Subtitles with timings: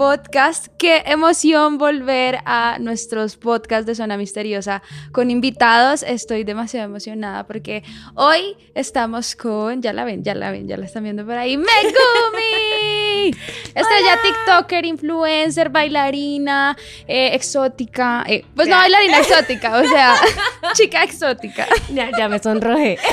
[0.00, 0.68] podcast.
[0.78, 6.02] Qué emoción volver a nuestros podcasts de Zona Misteriosa con invitados.
[6.02, 7.84] Estoy demasiado emocionada porque
[8.14, 11.58] hoy estamos con, ya la ven, ya la ven, ya la están viendo por ahí,
[11.58, 12.59] Megumi.
[13.30, 16.76] Estrella TikToker, influencer, bailarina,
[17.06, 18.24] eh, exótica.
[18.28, 20.14] eh, pues no bailarina exótica, o sea,
[20.74, 21.66] chica exótica.
[21.92, 22.98] Ya, ya me sonrojé.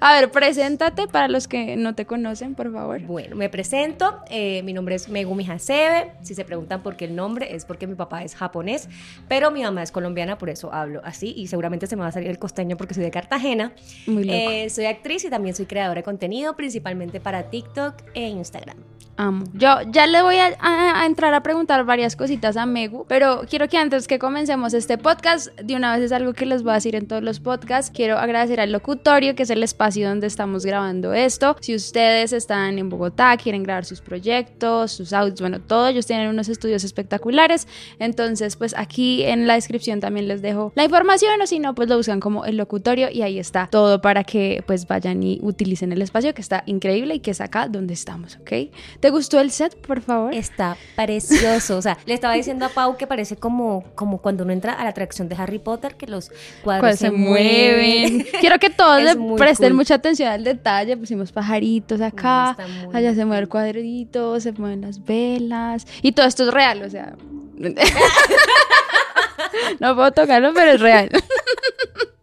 [0.00, 3.00] A ver, preséntate para los que no te conocen, por favor.
[3.02, 4.20] Bueno, me presento.
[4.28, 6.12] eh, mi nombre es Megumi Hasebe.
[6.22, 8.88] Si se preguntan por qué el nombre, es porque mi papá es japonés,
[9.28, 11.32] pero mi mamá es colombiana, por eso hablo así.
[11.36, 13.72] Y seguramente se me va a salir el costeño porque soy de Cartagena.
[14.06, 14.38] Muy loco.
[14.38, 18.76] Eh, soy actriz y también soy creadora de contenido, principalmente para TikTok e Instagram.
[19.18, 19.44] Amo.
[19.52, 23.42] Yo ya le voy a, a- a entrar a preguntar varias cositas a Megu, pero
[23.48, 26.72] quiero que antes que comencemos este podcast, de una vez es algo que les voy
[26.72, 30.26] a decir en todos los podcasts, quiero agradecer al locutorio, que es el espacio donde
[30.26, 31.56] estamos grabando esto.
[31.60, 36.28] Si ustedes están en Bogotá, quieren grabar sus proyectos, sus audios, bueno, todo, ellos tienen
[36.28, 37.68] unos estudios espectaculares.
[37.98, 41.86] Entonces, pues aquí en la descripción también les dejo la información, o si no, pues
[41.90, 45.92] lo buscan como el locutorio y ahí está todo para que pues vayan y utilicen
[45.92, 48.74] el espacio que está increíble y que es acá donde estamos, ¿ok?
[48.98, 50.34] ¿Te gustó el set, por favor?
[50.34, 51.76] Está precioso.
[51.76, 54.82] O sea, le estaba diciendo a Pau que parece como, como cuando uno entra a
[54.82, 56.32] la atracción de Harry Potter, que los
[56.64, 58.26] cuadros se, se mueven.
[58.40, 59.76] Quiero que todos le presten cool.
[59.76, 60.96] mucha atención al detalle.
[60.96, 62.56] Pusimos pajaritos acá,
[62.92, 65.86] allá se mueve el cuadrito, se mueven las velas.
[66.02, 67.14] Y todo esto es real, o sea.
[69.78, 71.08] no puedo tocarlo, pero es real.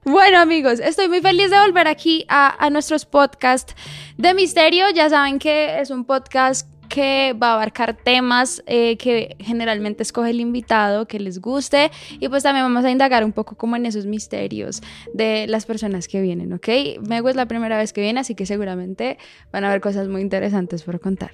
[0.10, 3.76] Bueno amigos, estoy muy feliz de volver aquí a, a nuestros podcasts
[4.20, 4.90] de misterio.
[4.94, 10.32] Ya saben que es un podcast que va a abarcar temas eh, que generalmente escoge
[10.32, 11.92] el invitado, que les guste.
[12.20, 14.82] Y pues también vamos a indagar un poco como en esos misterios
[15.14, 16.68] de las personas que vienen, ¿ok?
[17.08, 19.18] Mego es la primera vez que viene, así que seguramente
[19.54, 21.32] van a haber cosas muy interesantes por contar.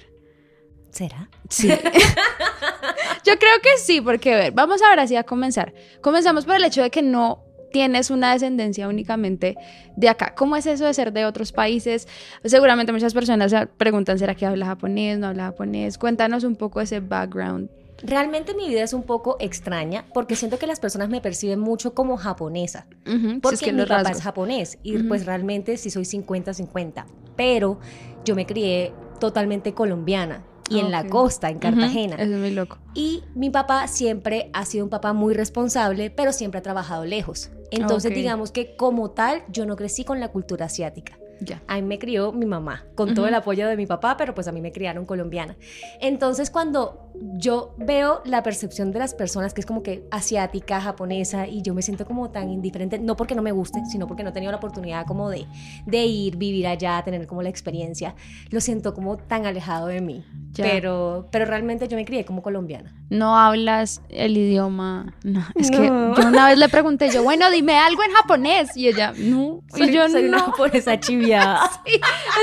[0.90, 1.28] ¿Será?
[1.48, 1.68] Sí.
[3.24, 5.74] Yo creo que sí, porque a ver, vamos ahora sí a comenzar.
[6.00, 7.45] Comenzamos por el hecho de que no
[7.76, 9.54] tienes una descendencia únicamente
[9.96, 10.32] de acá.
[10.34, 12.08] ¿Cómo es eso de ser de otros países?
[12.42, 15.18] Seguramente muchas personas se preguntan, ¿será que habla japonés?
[15.18, 15.98] ¿No habla japonés?
[15.98, 17.68] Cuéntanos un poco ese background.
[18.02, 21.92] Realmente mi vida es un poco extraña porque siento que las personas me perciben mucho
[21.92, 22.86] como japonesa.
[23.06, 24.16] Ujú, si Porque es que mi papá rasgos.
[24.16, 25.08] es japonés y Ujú.
[25.08, 27.04] pues realmente sí soy 50-50.
[27.36, 27.78] Pero
[28.24, 32.16] yo me crié totalmente colombiana y en la costa, en Cartagena.
[32.16, 32.78] Eso es muy loco.
[32.94, 37.50] Y mi papá siempre ha sido un papá muy responsable, pero siempre ha trabajado lejos.
[37.70, 41.18] Entonces, digamos que como tal, yo no crecí con la cultura asiática.
[41.40, 41.60] Ya.
[41.66, 43.28] A mí me crió mi mamá, con todo Ujú.
[43.28, 45.56] el apoyo de mi papá, pero pues a mí me criaron colombiana.
[46.00, 51.46] Entonces, cuando yo veo la percepción de las personas que es como que asiática, japonesa,
[51.46, 54.30] y yo me siento como tan indiferente, no porque no me guste, sino porque no
[54.30, 55.46] he tenido la oportunidad como de,
[55.86, 58.14] de ir, vivir allá, tener como la experiencia,
[58.50, 60.24] lo siento como tan alejado de mí.
[60.52, 60.64] Ya.
[60.64, 62.94] Pero, pero realmente yo me crié como colombiana.
[63.10, 65.14] No hablas el idioma.
[65.22, 66.16] No, es que No.
[66.16, 68.74] yo una vez le pregunté yo, bueno, dime algo en japonés.
[68.74, 69.60] Y ella, no.
[69.74, 70.28] Y Soy, yo, soy no.
[70.28, 70.98] una japonesa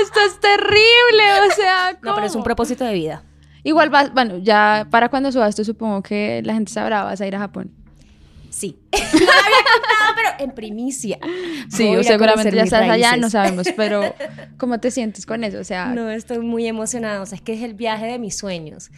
[0.02, 3.22] Esto es terrible, o sea, No, pero es un propósito de vida.
[3.62, 7.26] Igual vas, bueno, ya para cuando subas esto supongo que la gente sabrá, vas a
[7.26, 7.72] ir a Japón.
[8.50, 8.78] Sí.
[8.92, 11.18] No había contado, pero en primicia.
[11.68, 14.14] Sí, o seguramente ya estás allá, no sabemos, pero
[14.58, 15.58] ¿cómo te sientes con eso?
[15.58, 17.22] O sea, No, estoy muy emocionada.
[17.22, 18.90] O sea, es que es el viaje de mis sueños.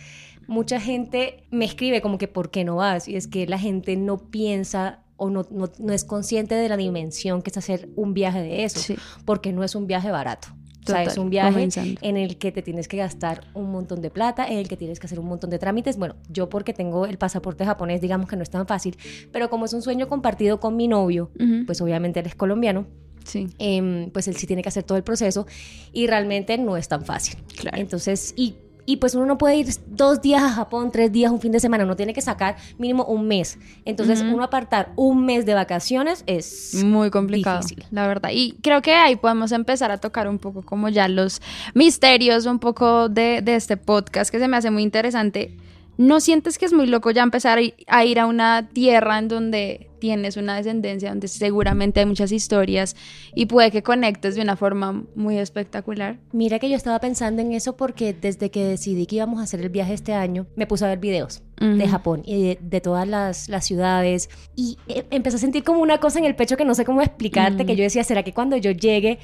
[0.49, 3.09] Mucha gente me escribe como que ¿por qué no vas?
[3.09, 6.77] Y es que la gente no piensa o no, no, no es consciente de la
[6.77, 8.81] dimensión que es hacer un viaje de eso.
[8.81, 8.97] Sí.
[9.25, 10.49] Porque no es un viaje barato.
[10.49, 12.01] O sea, Total, es un viaje comenzando.
[12.01, 15.01] en el que te tienes que gastar un montón de plata, en el que tienes
[15.01, 15.97] que hacer un montón de trámites.
[15.97, 18.97] Bueno, yo porque tengo el pasaporte japonés, digamos que no es tan fácil,
[19.33, 21.33] pero como es un sueño compartido con mi novio,
[21.67, 22.87] pues obviamente él es colombiano,
[23.25, 25.47] sí, em, pues él sí tiene que hacer todo el proceso
[25.93, 27.37] y realmente no es tan fácil.
[27.57, 27.79] claro.
[27.79, 28.55] Entonces, y,
[28.87, 31.61] y pues uno no puede ir dos días a Japón, tres días, un fin de
[31.61, 33.59] semana, uno tiene que sacar mínimo un mes.
[33.85, 36.83] Entonces, uno apartar un mes de vacaciones es...
[36.85, 37.85] Muy complicado, difícil.
[37.91, 38.31] la verdad.
[38.33, 41.43] Y creo que ahí podemos empezar a tocar un poco como ya los
[41.75, 45.57] misterios, un poco de, de este podcast que se me hace muy interesante.
[45.99, 49.89] ¿No sientes que es muy loco ya empezar a ir- a una tierra en donde
[49.99, 52.95] tienes una descendencia, donde seguramente hay muchas historias
[53.35, 56.19] y puede que conectes de una forma muy espectacular?
[56.33, 59.61] Mira que yo estaba pensando en eso porque desde que decidí que íbamos a hacer
[59.61, 61.89] el viaje este año, me puse a ver videos de.
[61.89, 65.99] Japón y de, de todas las, las ciudades y eh, empecé a sentir como una
[65.99, 67.67] cosa en el pecho que no sé cómo explicarte, Mm.
[67.67, 69.19] que yo decía, ¿será que cuando yo llegue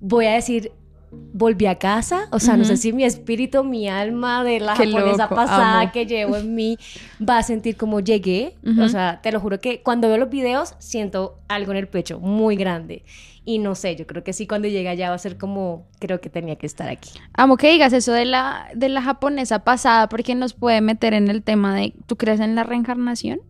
[0.00, 0.72] voy a decir,
[1.10, 4.86] volví a casa, o sea, no sé si mi espíritu, mi alma de la Qué
[4.86, 5.92] japonesa loco, pasada amo.
[5.92, 6.78] que llevo en mí
[7.26, 10.74] va a sentir como llegué, o sea, te lo juro que cuando veo los videos
[10.78, 13.04] siento algo en el pecho muy grande
[13.44, 16.20] y no sé, yo creo que sí cuando llegue allá va a ser como creo
[16.20, 17.10] que tenía que estar aquí.
[17.32, 21.28] Amo que digas eso de la, de la japonesa pasada porque nos puede meter en
[21.28, 23.40] el tema de, ¿tú crees en la reencarnación?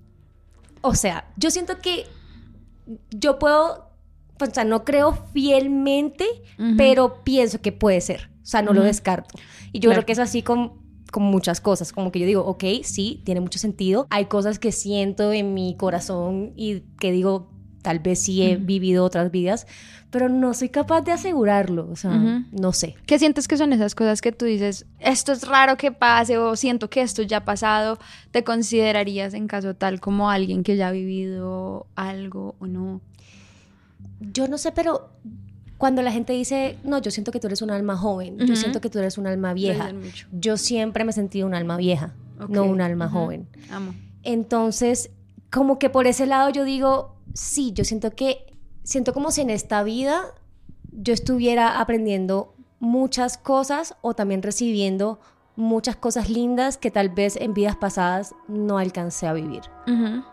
[0.83, 2.07] O sea, yo siento que
[3.11, 3.88] yo puedo,
[4.39, 6.25] pues, o sea, no creo fielmente,
[6.59, 6.77] Ujú.
[6.77, 8.31] pero pienso que puede ser.
[8.43, 8.87] O sea, no lo Ujú.
[8.87, 9.39] descarto.
[9.73, 10.01] Y yo Claro.
[10.03, 10.73] creo que es así con,
[11.13, 11.93] con muchas cosas.
[11.93, 14.07] Como que yo digo, ok, sí, tiene mucho sentido.
[14.11, 17.51] Hay cosas que siento en mi corazón y que digo,
[17.83, 18.65] tal vez sí he Ujú.
[18.67, 19.67] vivido otras vidas,
[20.11, 21.89] pero no soy capaz de asegurarlo.
[21.91, 22.45] O sea, Ujú.
[22.53, 22.97] no sé.
[23.07, 26.57] ¿Qué sientes que son esas cosas que tú dices, esto es raro que pase o
[26.57, 27.99] siento que esto ya ha pasado?
[28.31, 33.01] ¿Te considerarías en caso tal como alguien que ya ha vivido algo o no?
[34.21, 35.11] Yo no sé, pero
[35.79, 38.81] cuando la gente dice, no, yo siento que tú eres un alma joven, yo siento
[38.81, 39.93] que tú eres un alma vieja.
[40.33, 42.15] Yo siempre me he sentido un alma vieja,
[42.49, 43.49] no un alma joven.
[43.71, 43.95] Amo.
[44.25, 45.11] Entonces,
[45.51, 48.53] como que por ese lado yo digo, sí, yo siento que,
[48.83, 50.35] siento como si en esta vida
[50.91, 55.21] yo estuviera aprendiendo muchas cosas o también recibiendo
[55.59, 59.63] muchas cosas lindas que tal vez en vidas pasadas no alcancé a vivir.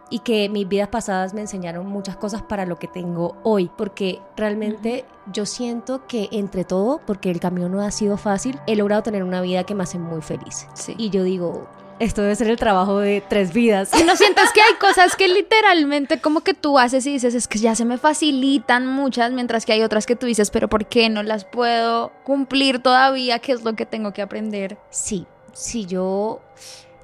[0.09, 3.71] Y que mis vidas pasadas me enseñaron muchas cosas para lo que tengo hoy.
[3.75, 8.75] Porque realmente yo siento que entre todo, porque el camino no ha sido fácil, he
[8.75, 10.67] logrado tener una vida que me hace muy feliz.
[10.73, 10.93] Sí.
[10.97, 11.67] Y yo digo,
[11.99, 13.91] esto debe ser el trabajo de tres vidas.
[13.99, 17.47] Y no sientes que hay cosas que literalmente como que tú haces y dices, es
[17.47, 20.87] que ya se me facilitan muchas, mientras que hay otras que tú dices, pero ¿por
[20.87, 23.39] qué no las puedo cumplir todavía?
[23.39, 24.77] ¿Qué es lo que tengo que aprender?
[24.89, 26.41] Sí, sí, yo,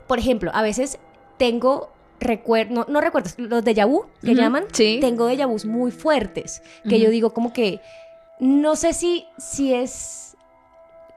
[0.07, 0.99] por ejemplo, a veces
[1.37, 1.89] tengo
[2.19, 4.99] recuerdos, no, no recuerdos, los de vu que llaman, sí.
[5.01, 7.81] tengo de vus muy fuertes, que yo digo como que,
[8.39, 10.30] no sé si, si es,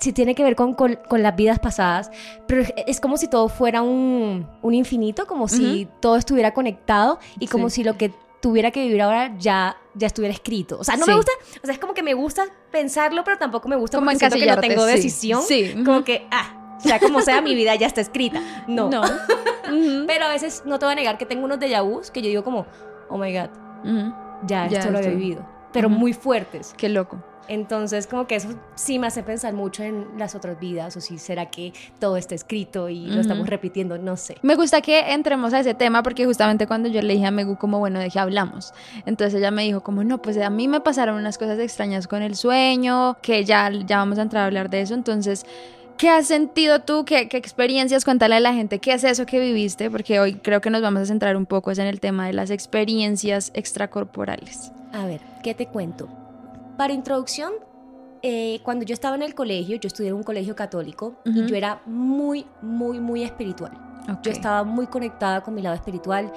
[0.05, 2.11] si tiene que ver con, con, con las vidas pasadas,
[2.47, 7.49] pero es, como si todo fuera un, un infinito, como si todo estuviera conectado y
[7.49, 7.77] como Sí.
[7.77, 10.79] si lo que tuviera que vivir ahora ya, ya estuviera escrito.
[10.79, 11.11] O sea, no Sí.
[11.11, 14.06] me gusta, o sea, es como que me gusta pensarlo, pero tampoco me gusta Como
[14.11, 14.93] porque siento que no tengo sí.
[14.93, 15.43] decisión.
[15.43, 15.75] Sí.
[15.85, 18.43] Como que, ah, sea como sea, mi vida ya está escrita.
[18.69, 18.91] No.
[18.91, 19.03] No.
[20.06, 22.29] Pero a veces no te voy a negar que tengo unos déjà vus que yo
[22.29, 22.67] digo como,
[23.09, 23.49] oh my god,
[24.47, 25.47] ya, Ya esto lo estoy- vivido.
[25.73, 26.75] Pero muy fuertes.
[26.77, 27.17] Qué loco.
[27.49, 31.19] Entonces, como que eso sí me hace pensar mucho en las otras vidas, o si
[31.19, 33.14] será que todo está escrito y Ujú.
[33.14, 34.37] lo estamos repitiendo, no sé.
[34.43, 37.56] Me gusta que entremos a ese tema porque justamente cuando yo le dije a Megu
[37.56, 38.73] como, bueno, de qué hablamos.
[39.06, 42.23] Entonces ella me dijo como, no, pues a mí me pasaron unas cosas extrañas con
[42.23, 44.94] el sueño, que ya, ya vamos a entrar a hablar de eso.
[44.94, 45.44] Entonces,
[45.99, 47.05] ¿qué has sentido tú?
[47.05, 48.05] ¿Qué, qué experiencias?
[48.05, 51.02] Cuéntale a la gente qué es eso que viviste, porque hoy creo que nos vamos
[51.02, 54.73] a centrar un poco es en el tema de las experiencias extracorporales.
[54.93, 56.08] A ver, ¿qué te cuento?
[56.76, 57.53] Para introducción,
[58.23, 61.38] eh, cuando yo estaba en el colegio, yo estudié en un colegio católico Ujú.
[61.41, 63.73] y yo era muy, muy, muy espiritual.
[64.23, 66.31] Yo estaba muy conectada con mi lado espiritual,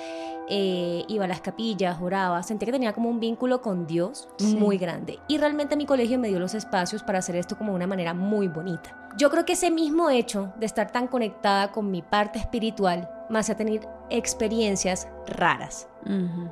[0.48, 4.56] eh, iba a las capillas, oraba, sentía que tenía como un vínculo con Dios Sí.
[4.56, 5.19] muy grande.
[5.28, 8.13] Y realmente mi colegio me dio los espacios para hacer esto como de una manera
[8.13, 9.10] muy bonita.
[9.18, 13.40] Yo creo que ese mismo hecho de estar tan conectada con mi parte espiritual me
[13.40, 15.90] hacía tener experiencias raras.
[16.06, 16.50] Ujú.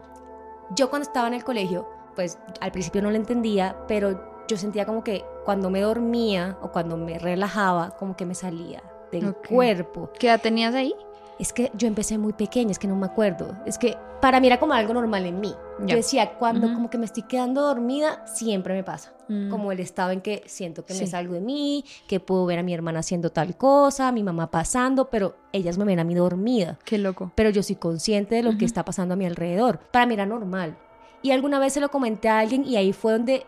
[0.76, 4.86] Yo cuando estaba en el colegio, pues al principio no lo entendía, pero yo sentía
[4.86, 8.82] como que cuando me dormía o cuando me relajaba, como que me salía
[9.12, 9.48] del Ok.
[9.48, 10.10] cuerpo.
[10.20, 10.94] ¿Qué edad tenías ahí?
[11.40, 13.58] Es que yo empecé muy pequeña, es que no me acuerdo.
[13.66, 15.54] Es que para mí era como algo normal en mí.
[15.86, 19.12] Yo decía, cuando como que me estoy quedando dormida, siempre me pasa.
[19.28, 19.50] Mm.
[19.50, 21.08] Como el estado en que siento que me Sí.
[21.08, 24.50] salgo de mí, que puedo ver a mi hermana haciendo tal cosa, a mi mamá
[24.50, 26.80] pasando, pero ellas me ven a mí dormida.
[26.86, 27.32] Qué loco.
[27.36, 29.80] Pero yo soy consciente de lo que está pasando a mi alrededor.
[29.92, 30.78] Para mí era normal.
[31.26, 33.48] Y alguna vez se lo comenté a alguien y ahí fue donde,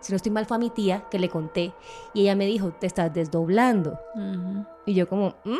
[0.00, 1.72] si no estoy mal, fue a mi tía que le conté.
[2.12, 3.98] Y ella me dijo, te estás desdoblando.
[4.86, 5.54] Y yo como, "¿Mm?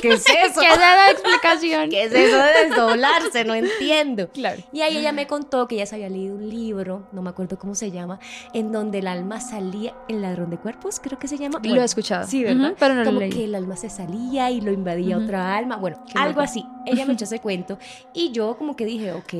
[0.00, 0.60] ¿qué es eso?
[0.62, 1.90] ¿Qué es la explicación?
[1.90, 3.44] ¿Qué es eso de desdoblarse?
[3.44, 4.28] No entiendo.
[4.30, 4.62] Claro.
[4.72, 7.58] Y ahí ella me contó que ella se había leído un libro, no me acuerdo
[7.58, 8.18] cómo se llama,
[8.54, 11.58] en donde el alma salía, el ladrón de cuerpos, creo que se llama.
[11.58, 12.26] Lo Bueno, he escuchado.
[12.26, 12.72] Sí, ¿verdad?
[12.78, 13.28] Pero no lo Como leí.
[13.28, 15.76] que el alma se salía y lo invadía otra alma.
[15.76, 16.40] Bueno, Qué algo loco.
[16.40, 16.64] así.
[16.86, 17.78] Ella me echó ese cuento
[18.14, 19.34] y yo como que dije, ok,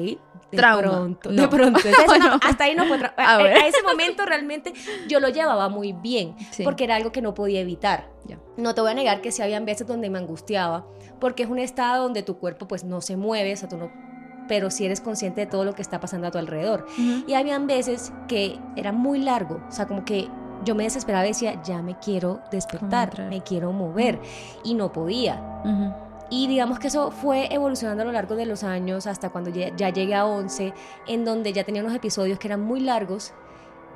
[0.53, 0.83] de Trauma.
[0.83, 1.43] pronto, No.
[1.43, 1.81] de pronto.
[1.85, 4.73] Entonces, no, hasta ahí no fue tra- A a, ese momento realmente
[5.09, 6.63] yo lo llevaba muy bien Sí.
[6.63, 8.11] porque era algo que no podía evitar.
[8.57, 10.87] No te voy a negar que sí habían veces donde me angustiaba,
[11.19, 13.91] porque es un estado donde tu cuerpo pues no se mueve, o sea, tú no,
[14.47, 16.87] pero sí eres consciente de todo lo que está pasando a tu alrededor.
[17.27, 20.29] Y habían veces que era muy largo, o sea, como que
[20.65, 24.21] yo me desesperaba y decía, ya me quiero despertar, me quiero mover,
[24.65, 25.41] y no podía.
[25.65, 25.93] Ujú.
[26.35, 29.69] Y digamos que eso fue evolucionando a lo largo de los años hasta cuando ya,
[29.77, 30.73] ya llegué a 11,
[31.07, 33.35] en donde ya tenía unos episodios que eran muy largos,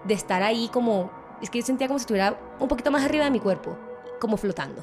[0.05, 3.25] de estar ahí como es que yo sentía como si estuviera un poquito más arriba
[3.25, 3.75] de mi cuerpo,
[4.21, 4.83] como flotando.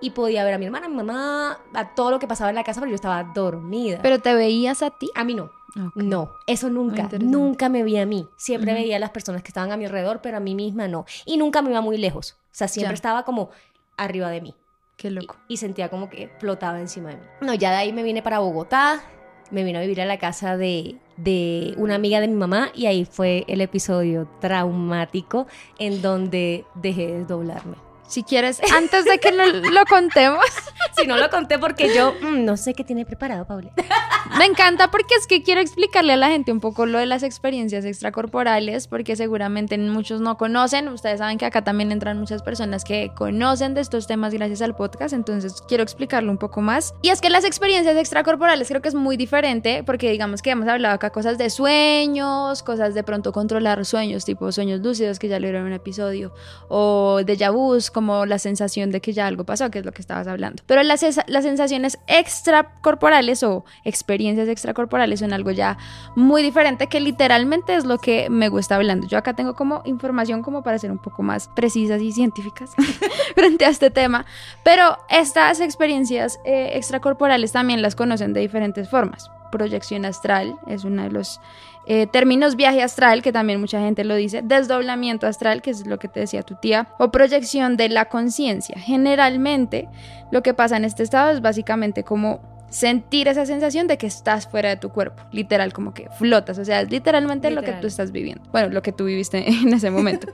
[0.00, 2.56] Y podía ver a mi hermana, a mi mamá, a todo lo que pasaba en
[2.56, 3.98] la casa, pero yo estaba dormida.
[4.00, 5.10] ¿Pero te veías a ti?
[5.16, 5.50] a mí no.
[5.96, 7.26] No, eso nunca, interesante.
[7.36, 8.28] nunca me vi a mí.
[8.36, 11.06] Siempre veía a las personas que estaban a mi alrededor, pero a mí misma no.
[11.26, 12.36] Y nunca me iba muy lejos.
[12.44, 12.94] O sea, siempre Ya.
[12.94, 13.50] estaba como
[13.96, 14.54] arriba de mí.
[14.96, 15.36] Qué Y, loco.
[15.48, 17.22] y sentía como que flotaba encima de mí.
[17.40, 19.02] No, ya de ahí me vine para Bogotá.
[19.50, 22.86] Me vine a vivir a la casa de, de una amiga de mi mamá y
[22.86, 25.46] ahí fue el episodio traumático
[25.78, 27.76] en donde dejé de doblarme.
[28.06, 30.44] Si quieres, antes de que lo, lo contemos,
[30.96, 33.70] Si no lo conté porque yo mm, no sé qué tiene preparado, Paula.
[34.38, 37.22] me encanta porque es que quiero explicarle a la gente un poco lo de las
[37.22, 40.88] experiencias extracorporales, porque seguramente muchos no conocen.
[40.88, 44.76] Ustedes saben que acá también entran muchas personas que conocen de estos temas gracias al
[44.76, 46.94] podcast, entonces quiero explicarlo un poco más.
[47.02, 50.68] Y es que las experiencias extracorporales creo que es muy diferente, porque digamos que hemos
[50.68, 55.40] hablado acá cosas de sueños, cosas de pronto controlar sueños, tipo sueños lúcidos, que ya
[55.40, 56.32] lo era en un episodio,
[56.68, 60.02] o déjà vus, como la sensación de que ya algo pasó, que es lo que
[60.02, 60.62] estabas hablando.
[60.66, 65.78] Pero las, las sensaciones extracorporales o experiencias extracorporales son algo ya
[66.14, 69.08] muy diferente que literalmente es lo que me gusta hablando.
[69.08, 72.72] Yo acá tengo como información como para ser un poco más precisas y científicas
[73.34, 74.26] frente a este tema,
[74.64, 79.30] pero estas experiencias eh, extracorporales también las conocen de diferentes formas.
[79.52, 81.40] Proyección astral es uno de los
[81.86, 85.98] eh, términos viaje astral, que también mucha gente lo dice, desdoblamiento astral, que es lo
[85.98, 88.78] que te decía tu tía, o proyección de la conciencia.
[88.78, 89.88] Generalmente
[90.32, 94.48] lo que pasa en este estado es básicamente como sentir esa sensación de que estás
[94.48, 97.86] fuera de tu cuerpo, literal, como que flotas, o sea, es literalmente lo que tú
[97.86, 100.26] estás viviendo, bueno, lo que tú viviste en ese momento.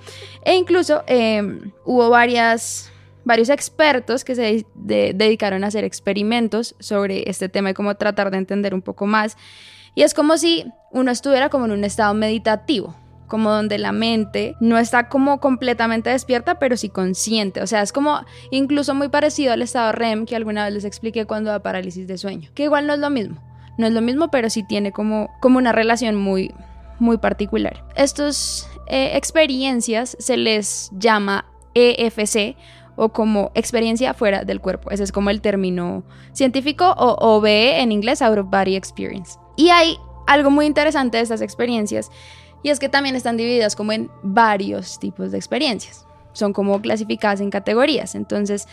[0.45, 1.42] e incluso eh,
[1.85, 2.90] hubo varias
[3.23, 8.30] varios expertos que se de- dedicaron a hacer experimentos sobre este tema y cómo tratar
[8.30, 9.37] de entender un poco más.
[9.94, 12.94] Y es como si uno estuviera como en un estado meditativo,
[13.26, 17.62] como donde la mente no está como completamente despierta, pero sí consciente.
[17.62, 18.20] O sea, es como
[18.50, 22.18] incluso muy parecido al estado REM que alguna vez les expliqué cuando da parálisis de
[22.18, 23.40] sueño, que igual no es lo mismo.
[23.78, 26.52] No es lo mismo, pero sí tiene como, como una relación muy,
[26.99, 27.85] muy particular.
[27.97, 32.56] Estas eh, experiencias se les llama EFC
[32.97, 34.90] o como experiencia fuera del cuerpo.
[34.90, 39.38] Ese es como el término científico o OBE en inglés, Out of Body Experience.
[39.57, 42.11] Y hay algo muy interesante de estas experiencias
[42.62, 46.07] y es que también están divididas como en varios tipos de experiencias.
[46.33, 48.14] Son como clasificadas en categorías.
[48.14, 48.69] Entonces,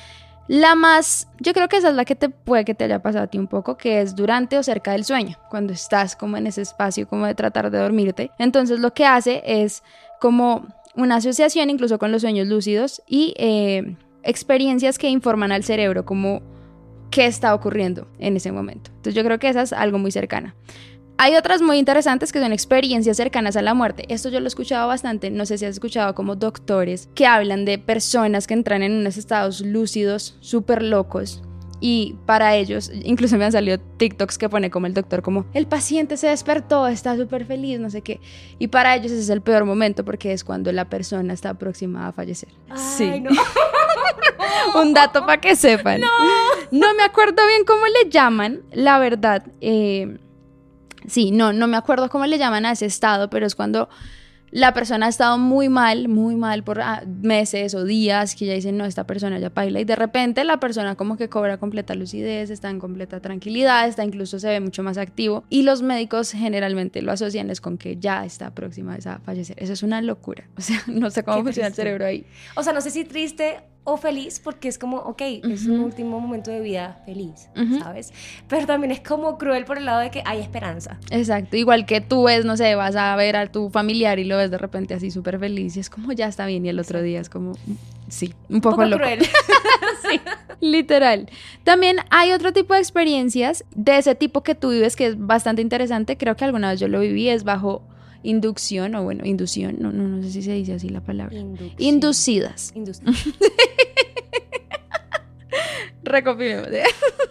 [0.47, 3.25] la más, yo creo que esa es la que te puede que te haya pasado
[3.25, 6.47] a ti un poco, que es durante o cerca del sueño, cuando estás como en
[6.47, 8.31] ese espacio como de tratar de dormirte.
[8.39, 9.83] Entonces lo que hace es
[10.21, 16.05] como una asociación incluso con los sueños lúcidos y eh, experiencias que informan al cerebro
[16.05, 16.41] como
[17.09, 18.91] qué está ocurriendo en ese momento.
[18.91, 20.55] Entonces yo creo que esa es algo muy cercana.
[21.19, 24.05] Hay otras muy interesantes que son experiencias cercanas a la muerte.
[24.09, 27.65] Esto yo lo he escuchado bastante, no sé si has escuchado como doctores que hablan
[27.65, 31.41] de personas que entran en unos estados lúcidos súper locos
[31.79, 35.67] y para ellos, incluso me han salido TikToks que pone como el doctor como el
[35.67, 38.19] paciente se despertó, está súper feliz, no sé qué.
[38.57, 42.07] Y para ellos ese es el peor momento porque es cuando la persona está próxima
[42.07, 42.49] a fallecer.
[42.69, 43.29] Ay, no.
[44.81, 46.01] Un dato para que sepan.
[46.01, 46.07] No.
[46.71, 49.43] Me acuerdo bien cómo le llaman, la verdad.
[49.61, 50.17] eh,
[51.07, 53.89] sí, no, no me acuerdo cómo le llaman a ese estado, pero es cuando
[54.51, 58.53] la persona ha estado muy mal, muy mal por ah, meses o días, que ya
[58.53, 61.95] dicen, no, esta persona ya baila, y de repente la persona como que cobra completa
[61.95, 66.31] lucidez, está en completa tranquilidad, está incluso se ve mucho más activo, y los médicos
[66.31, 69.57] generalmente lo asocian es con que ya está próxima a fallecer.
[69.59, 72.25] Eso es una locura, o sea, no sé cómo Qué funciona el cerebro ahí.
[72.55, 73.59] O sea, no sé si triste
[73.89, 77.47] o feliz, porque es como, ok, es un último momento de vida feliz.
[77.81, 78.11] ¿sabes?
[78.49, 80.99] Pero también es como cruel por el lado de que hay esperanza.
[81.09, 84.35] Exacto, igual que tú ves, no sé, vas a ver a tu familiar y lo
[84.35, 87.01] ves de repente así súper feliz y es como ya está bien y el otro
[87.01, 87.53] día es como,
[88.09, 89.03] sí, un poco, poco loco.
[89.03, 89.19] cruel.
[90.09, 90.19] Sí,
[90.59, 91.29] literal.
[91.63, 95.61] También hay otro tipo de experiencias de ese tipo que tú vives que es bastante
[95.61, 97.83] interesante, creo que alguna vez yo lo viví, es bajo
[98.23, 101.37] inducción o bueno, inducción, no, no, no sé si se dice así la palabra.
[101.37, 101.73] Inducción.
[101.77, 102.71] Inducidas.
[102.75, 103.15] Inducción.
[106.07, 106.67] Recopilemos.
[106.69, 106.83] ¿eh?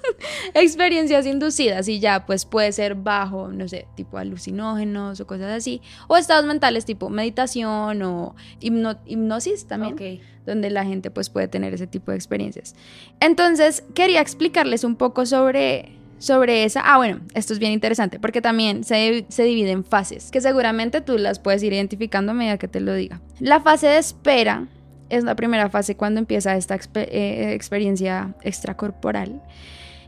[0.55, 5.83] Experiencias inducidas y ya pues puede ser bajo, no sé, tipo alucinógenos o cosas así.
[6.09, 11.75] O estados mentales tipo meditación o hipno- hipnosis también, donde la gente pues puede tener
[11.75, 12.75] ese tipo de experiencias.
[13.21, 15.93] Entonces quería explicarles un poco sobre...
[16.19, 20.31] Sobre esa, ah bueno, esto es bien interesante porque también se, se divide en fases,
[20.31, 23.21] que seguramente tú las puedes ir identificando a medida que te lo diga.
[23.39, 24.67] La fase de espera
[25.09, 29.43] es la primera fase cuando empieza esta expe- eh, experiencia extracorporal.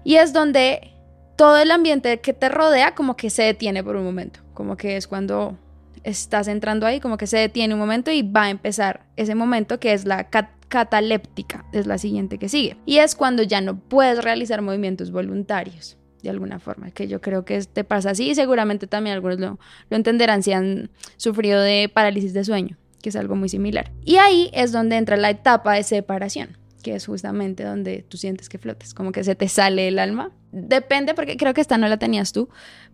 [0.04, 0.92] Y es donde
[1.36, 4.40] todo el ambiente que te rodea como que se detiene por un momento.
[4.54, 5.56] Como que es cuando
[6.04, 9.78] estás entrando ahí, como que se detiene un momento y va a empezar ese momento
[9.78, 10.28] que es la
[10.68, 12.76] cataléptica, es la siguiente que sigue.
[12.86, 17.44] Y es cuando ya no puedes realizar movimientos voluntarios de alguna forma, que yo creo
[17.44, 21.88] que te pasa así y seguramente también algunos lo, lo entenderán si han sufrido de
[21.88, 23.92] parálisis de sueño, que es algo muy similar.
[24.04, 28.48] Y ahí es donde entra la etapa de separación que es justamente donde tú sientes
[28.48, 30.30] que flotas, como que se te sale el alma.
[30.52, 32.48] Depende, porque creo que esta no la tenías tú,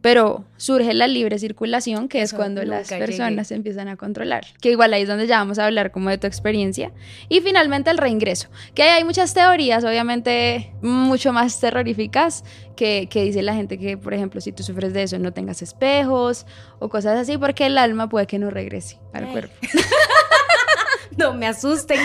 [0.04, 4.44] pero surge la libre circulación, que es cuando las personas se empiezan a controlar.
[4.60, 6.92] Que igual ahí es donde ya vamos a hablar como de tu experiencia.
[7.30, 12.44] Y finalmente el reingreso, que hay muchas teorías, obviamente mucho más terroríficas,
[12.76, 15.62] que, que dice la gente que, por ejemplo, si tú sufres de eso, no tengas
[15.62, 16.44] espejos
[16.80, 19.54] o cosas así, porque el alma puede que no regrese al cuerpo.
[21.16, 21.98] no me asusten.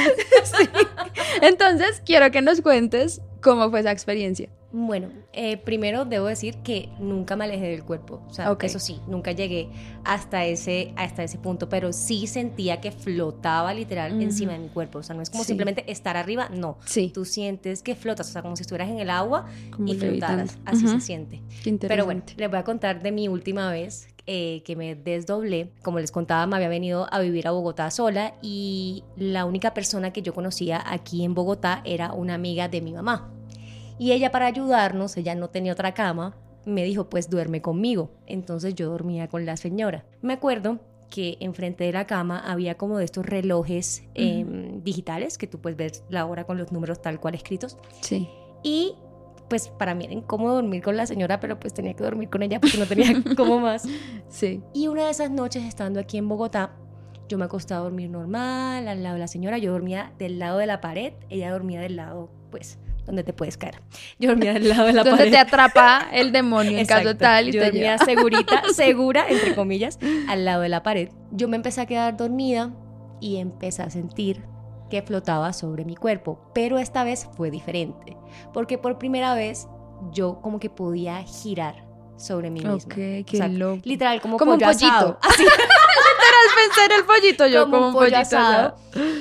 [1.42, 4.48] Entonces, quiero que nos cuentes cómo fue esa experiencia.
[4.72, 8.22] Bueno, eh, primero debo decir que nunca me alejé del cuerpo.
[8.28, 9.70] O sea, eso sí, nunca llegué
[10.04, 15.00] hasta ese, hasta ese punto, pero sí sentía que flotaba literal encima de mi cuerpo.
[15.00, 16.78] O sea, no es como simplemente estar arriba, no.
[16.86, 17.12] Sí.
[17.14, 19.48] Tú sientes que flotas, o sea, como si estuvieras en el agua
[19.86, 20.60] y flotaras.
[20.66, 21.42] Así se siente.
[21.88, 25.72] Pero bueno, les voy a contar de mi última vez eh, que me desdoblé.
[25.82, 30.14] Como les contaba, me había venido a vivir a Bogotá sola y la única persona
[30.14, 33.34] que yo conocía aquí en Bogotá era una amiga de mi mamá.
[34.00, 38.12] Y ella para ayudarnos, ella no tenía otra cama, me dijo, pues duerme conmigo.
[38.26, 40.06] Entonces yo dormía con la señora.
[40.22, 40.80] Me acuerdo
[41.10, 45.78] que enfrente de la cama había como de estos relojes em, digitales que tú puedes
[45.78, 47.78] ver la hora con los números tal cual escritos.
[48.02, 48.30] Sí.
[48.64, 48.96] Y
[49.50, 52.44] pues para mí era incómodo dormir con la señora, pero pues tenía que dormir con
[52.44, 53.88] ella porque no tenía cómo más.
[54.30, 54.62] Sí.
[54.74, 56.76] Y una de esas noches, estando aquí en Bogotá,
[57.28, 60.58] yo me acostaba a dormir normal, al lado de la señora, yo dormía del lado
[60.60, 63.82] de la pared, ella dormía del lado, pues, donde te puedes caer.
[64.20, 65.18] Yo dormía del lado de la pared.
[65.18, 67.50] Donde te atrapa el demonio en caso tal.
[67.50, 69.98] Y yo dormía segurita, segura, entre comillas,
[70.28, 71.10] al lado de la pared.
[71.32, 72.72] Yo me empecé a quedar dormida
[73.20, 74.44] y empecé a sentir
[74.92, 78.16] que flotaba sobre mi cuerpo, pero esta vez fue diferente,
[78.54, 79.68] porque por primera vez
[80.12, 82.94] yo como que podía girar sobre mí misma.
[82.94, 83.82] Ok, qué loco.
[83.86, 85.18] Literal, como, como un pollito.
[85.22, 85.46] Así.
[86.56, 88.76] Pensé en el pollito yo, como, un pollito asado.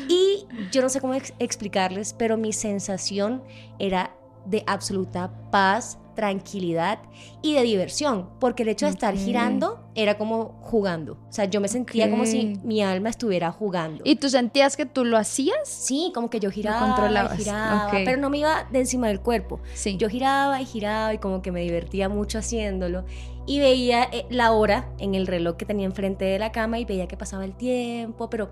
[0.09, 3.43] Y yo no sé cómo explicarles, pero mi sensación
[3.79, 4.15] era
[4.47, 6.99] de absoluta paz, tranquilidad
[7.43, 11.13] y de diversión, porque el hecho de estar girando era como jugando.
[11.13, 14.03] O sea, yo me sentía como si mi alma estuviera jugando.
[14.05, 15.69] ¿Y tú sentías que tú lo hacías?
[15.69, 16.97] Sí, como que yo giraba,
[17.37, 19.61] giraba, pero no me iba de encima del cuerpo.
[19.75, 19.97] Sí.
[19.97, 23.05] Yo giraba y giraba y como que me divertía mucho haciéndolo
[23.47, 26.85] y veía eh, la hora en el reloj que tenía enfrente de la cama y
[26.85, 28.51] veía que pasaba el tiempo, pero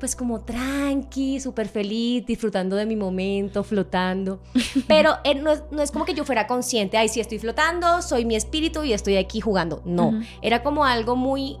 [0.00, 4.40] pues como tranqui, súper feliz, disfrutando de mi momento, flotando.
[4.88, 8.34] Pero eh, no, es, como que yo fuera consciente, ay, sí estoy flotando, soy mi
[8.34, 9.82] espíritu y estoy aquí jugando.
[9.84, 11.58] No, era como algo muy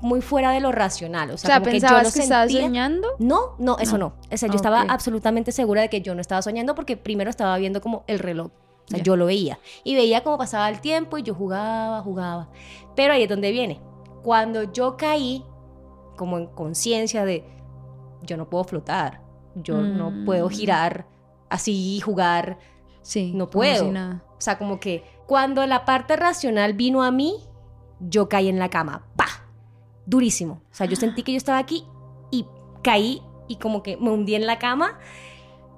[0.00, 3.08] muy fuera de lo racional, o sea, como que yo que estabas soñando?
[3.18, 4.14] No, no, eso no.
[4.30, 7.58] O sea, yo estaba absolutamente segura de que yo no estaba soñando porque primero estaba
[7.58, 8.46] viendo como el reloj.
[8.46, 9.58] O sea, yo lo veía.
[9.84, 12.48] Y veía cómo pasaba el tiempo y yo jugaba, jugaba.
[12.94, 13.80] Pero ahí es donde viene.
[14.22, 15.44] Cuando yo caí,
[16.18, 17.44] como en conciencia de
[18.22, 19.22] yo no puedo flotar,
[19.54, 20.50] yo no puedo mm.
[20.50, 21.06] girar
[21.48, 22.58] así y jugar,
[23.00, 23.88] sí, no puedo.
[23.88, 27.36] O sea, como que cuando la parte racional vino a mí,
[28.00, 29.26] yo caí en la cama, pa,
[30.04, 30.60] durísimo.
[30.70, 31.86] O sea, yo sentí que yo estaba aquí
[32.30, 32.46] y
[32.82, 34.98] caí y como que me hundí en la cama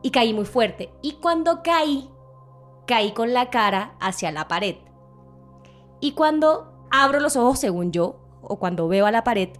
[0.02, 0.92] y caí muy fuerte.
[1.02, 2.10] Y cuando caí,
[2.86, 4.76] caí con la cara hacia la pared.
[6.00, 9.50] Y cuando abro los ojos, según yo, o cuando veo a la pared,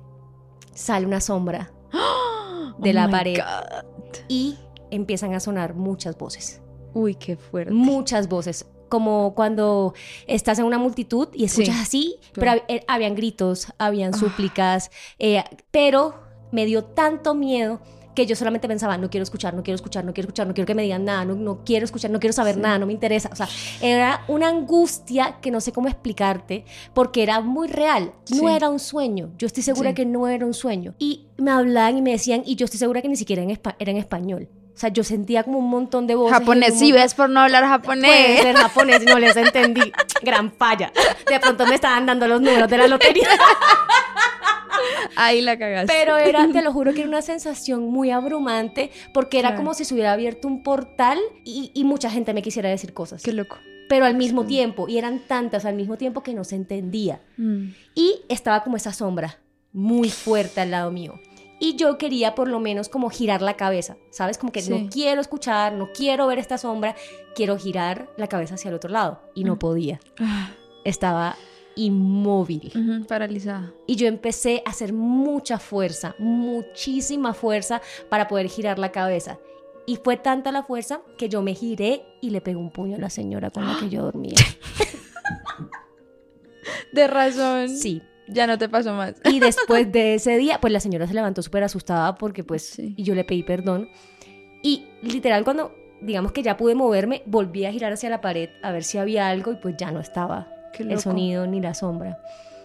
[0.80, 1.70] sale una sombra
[2.78, 3.38] de la oh pared
[4.28, 4.56] y
[4.90, 6.60] empiezan a sonar muchas voces.
[6.94, 7.72] Uy, qué fuerte.
[7.72, 8.66] Muchas voces.
[8.88, 9.94] Como cuando
[10.26, 14.18] estás en una multitud y escuchas así, pero eh, habían gritos, habían ah.
[14.18, 14.90] súplicas,
[15.20, 16.14] eh, pero
[16.50, 17.80] me dio tanto miedo
[18.14, 20.66] que yo solamente pensaba, no quiero escuchar, no quiero escuchar, no quiero escuchar, no quiero
[20.66, 23.30] que me digan nada, no, no quiero escuchar, no quiero saber nada, no me interesa.
[23.32, 23.48] O sea,
[23.80, 28.12] era una angustia que no sé cómo explicarte porque era muy real.
[28.34, 29.30] No era un sueño.
[29.38, 30.94] Yo estoy segura que no era un sueño.
[30.98, 33.96] Y me hablaban y me decían, y yo estoy segura que ni siquiera era en
[33.96, 34.48] español.
[34.74, 36.38] O sea, yo sentía como un montón de voces.
[36.38, 38.40] Japonés, si ves por no hablar japonés.
[38.40, 39.92] Ser japonés, no les entendí.
[40.22, 40.90] Gran falla.
[41.28, 43.28] De pronto me estaban dando los números de la lotería.
[45.16, 45.92] Ahí la cagaste.
[45.92, 49.84] Pero era, te lo juro que era una sensación muy abrumante porque era como si
[49.84, 53.22] se hubiera abierto un portal y, mucha gente me quisiera decir cosas.
[53.22, 53.56] Qué loco.
[53.88, 57.20] Pero al mismo tiempo, y eran tantas al mismo tiempo que no se entendía.
[57.36, 57.70] Mm.
[57.96, 59.40] Y estaba como esa sombra
[59.72, 61.20] muy fuerte al lado mío.
[61.58, 64.38] Y yo quería por lo menos como girar la cabeza, ¿sabes?
[64.38, 66.94] Como que no quiero escuchar, no quiero ver esta sombra,
[67.34, 69.20] quiero girar la cabeza hacia el otro lado.
[69.34, 69.58] Y no mm.
[69.58, 70.00] podía.
[70.20, 70.50] Ah.
[70.84, 71.36] Estaba
[71.76, 72.72] inmóvil.
[72.74, 73.72] Ujú, paralizada.
[73.86, 79.38] Y yo empecé a hacer mucha fuerza, muchísima fuerza para poder girar la cabeza.
[79.86, 83.00] Y fue tanta la fuerza que yo me giré y le pegué un puño a
[83.00, 84.34] la señora con la que yo dormía.
[86.92, 87.68] De razón.
[87.68, 88.02] Sí.
[88.28, 89.14] Ya no te pasó más.
[89.24, 92.94] Y después de ese día, pues la señora se levantó súper asustada porque pues Sí.
[92.96, 93.88] y yo le pedí perdón.
[94.62, 98.70] Y literal cuando digamos que ya pude moverme, volví a girar hacia la pared a
[98.70, 102.18] ver si había algo y pues ya no estaba el sonido ni la sombra.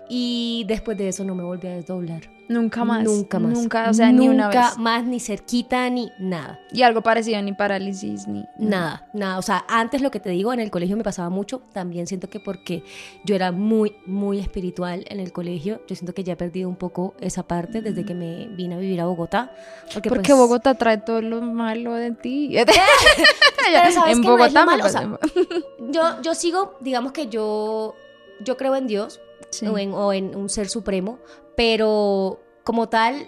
[0.08, 2.35] Y después de eso no me volví a desdoblar.
[2.47, 3.03] Nunca más.
[3.03, 3.53] Nunca más.
[3.53, 4.77] Nunca, o sea, ni una Nunca vez.
[4.77, 6.60] más, ni cerquita, ni nada.
[6.71, 8.45] Y algo parecido, ni parálisis, ni.
[8.58, 9.38] Nada, nada.
[9.38, 11.62] O sea, antes lo que te digo, en el colegio me pasaba mucho.
[11.73, 12.84] También siento que porque
[13.23, 16.75] yo era muy, muy espiritual en el colegio, yo siento que ya he perdido un
[16.75, 19.51] poco esa parte desde que me vine a vivir a Bogotá.
[19.93, 22.55] Porque, Porque pues, Bogotá trae todo lo malo de ti.
[22.55, 24.27] Pero ¿sabes en qué?
[24.27, 25.19] No es lo Bogotá me malo, o sea, pasó.
[25.91, 27.95] Yo, yo sigo, digamos que yo,
[28.43, 29.19] yo creo en Dios
[29.51, 29.67] Sí.
[29.67, 31.19] o, en, o en un ser supremo,
[31.58, 33.28] pero como tal,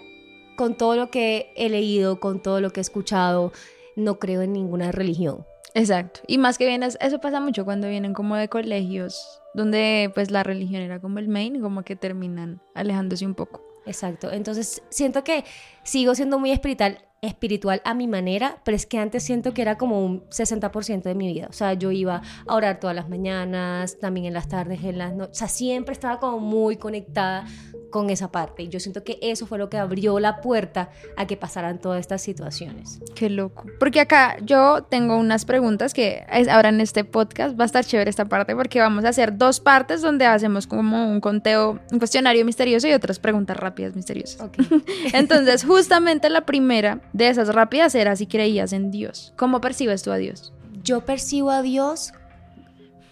[0.56, 3.52] con todo lo que he leído, con todo lo que he escuchado,
[3.96, 5.44] no creo en ninguna religión.
[5.74, 6.20] Exacto.
[6.26, 10.30] Y más que bien, es- eso pasa mucho cuando vienen como de colegios donde pues
[10.30, 13.62] la religión era como el main, como que terminan alejándose un poco.
[13.86, 14.30] Exacto.
[14.32, 15.44] Entonces siento que
[15.82, 19.76] sigo siendo muy espiritual, espiritual a mi manera, pero es que antes siento que era
[19.78, 21.46] como un 60% de mi vida.
[21.48, 25.14] O sea, yo iba a orar todas las mañanas, también en las tardes, en las
[25.14, 25.36] noches.
[25.36, 27.46] O sea, siempre estaba como muy conectada
[27.90, 28.62] con esa parte.
[28.64, 32.00] Y yo siento que eso fue lo que abrió la puerta a que pasaran todas
[32.00, 33.00] estas situaciones.
[33.14, 33.64] Qué loco.
[33.80, 37.84] Porque acá yo tengo unas preguntas que es- ahora en este podcast va a estar
[37.84, 41.98] chévere esta parte porque vamos a hacer dos partes donde hacemos como un conteo, un
[41.98, 44.40] cuestionario misterioso y otras preguntas rápidas misteriosas.
[44.42, 44.56] Ok.
[45.14, 49.32] Entonces, justamente la primera de esas rápidas era si creías en Dios.
[49.36, 50.52] ¿Cómo percibes tú a Dios?
[50.84, 52.12] yo percibo a Dios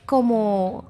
[0.06, 0.84] como,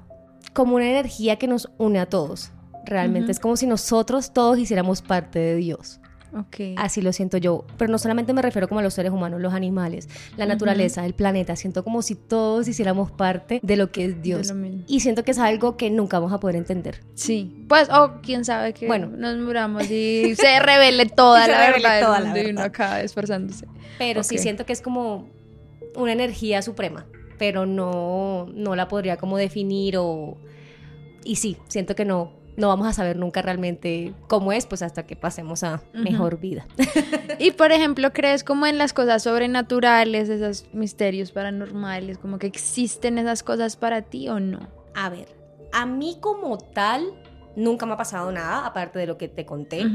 [0.53, 2.51] como una energía que nos une a todos.
[2.87, 5.99] Realmente es como si nosotros todos hiciéramos parte de Dios.
[6.33, 6.75] Ok.
[6.75, 7.65] Así lo siento yo.
[7.77, 11.13] Pero no solamente me refiero como a los seres humanos, los animales, la naturaleza, el
[11.13, 11.55] planeta.
[11.55, 14.53] Siento como si todos hiciéramos parte de lo que es Dios.
[14.87, 17.01] Y siento que es algo que nunca vamos a poder entender.
[17.15, 17.65] Sí.
[17.67, 19.07] Pues, o quién sabe que Bueno.
[19.07, 23.01] nos muramos y se revele toda se la revele verdad toda la y uno acá
[23.01, 23.67] esforzándose.
[23.97, 25.29] Pero sí siento que es como
[25.95, 27.05] una energía suprema.
[27.37, 30.37] Pero no, no la podría como definir o...
[31.23, 35.05] Y sí, siento que no, no vamos a saber nunca realmente cómo es, pues hasta
[35.05, 36.65] que pasemos a mejor vida.
[37.39, 43.19] Y por ejemplo, ¿crees como en las cosas sobrenaturales, esos misterios paranormales, como que existen
[43.19, 44.67] esas cosas para ti o no?
[44.95, 45.27] A ver,
[45.71, 47.05] a mí como tal
[47.55, 49.85] nunca me ha pasado nada, aparte de lo que te conté.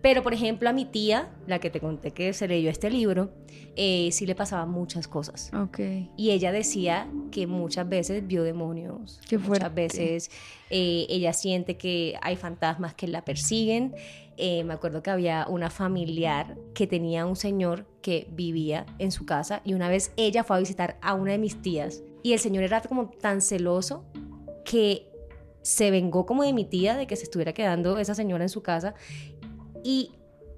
[0.00, 3.30] Pero, por ejemplo, a mi tía, la que te conté que se leyó este libro,
[3.76, 5.50] eh, sí le pasaban muchas cosas.
[5.54, 5.80] Ok.
[6.16, 9.20] Y ella decía que muchas veces vio demonios.
[9.28, 9.38] Qué.
[9.38, 10.30] Muchas veces
[10.70, 13.94] eh, ella siente que hay fantasmas que la persiguen.
[14.36, 19.26] Eh, me acuerdo que había una familiar que tenía un señor que vivía en su
[19.26, 22.38] casa y una vez ella fue a visitar a una de mis tías y el
[22.38, 24.04] señor era como tan celoso
[24.64, 25.08] que
[25.62, 28.62] se vengó como de mi tía de que se estuviera quedando esa señora en su
[28.62, 28.94] casa
[29.90, 30.10] y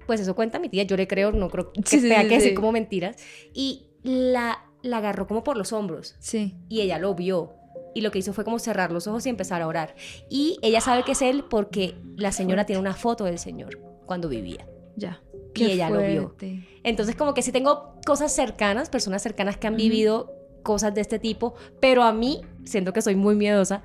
[0.07, 2.35] pues eso cuenta mi tía, yo le creo, no creo que Sí, tenga sí, que
[2.35, 2.55] decir sí.
[2.55, 3.15] como mentiras
[3.53, 6.55] y la, la agarró como por los hombros Sí.
[6.67, 7.53] y ella lo vio.
[7.95, 9.95] Y lo que hizo fue como cerrar los ojos y empezar a orar.
[10.29, 12.67] Y ella sabe que es él porque la señora fuerte.
[12.67, 14.65] tiene una foto del señor cuando vivía.
[14.97, 15.21] Ya.
[15.55, 16.21] Y ella lo vio.
[16.29, 16.65] fuerte.
[16.83, 19.83] Entonces como que sí tengo cosas cercanas, personas cercanas que han Ujú.
[19.83, 23.81] vivido cosas de este tipo, pero a mí, siento que soy muy miedosa,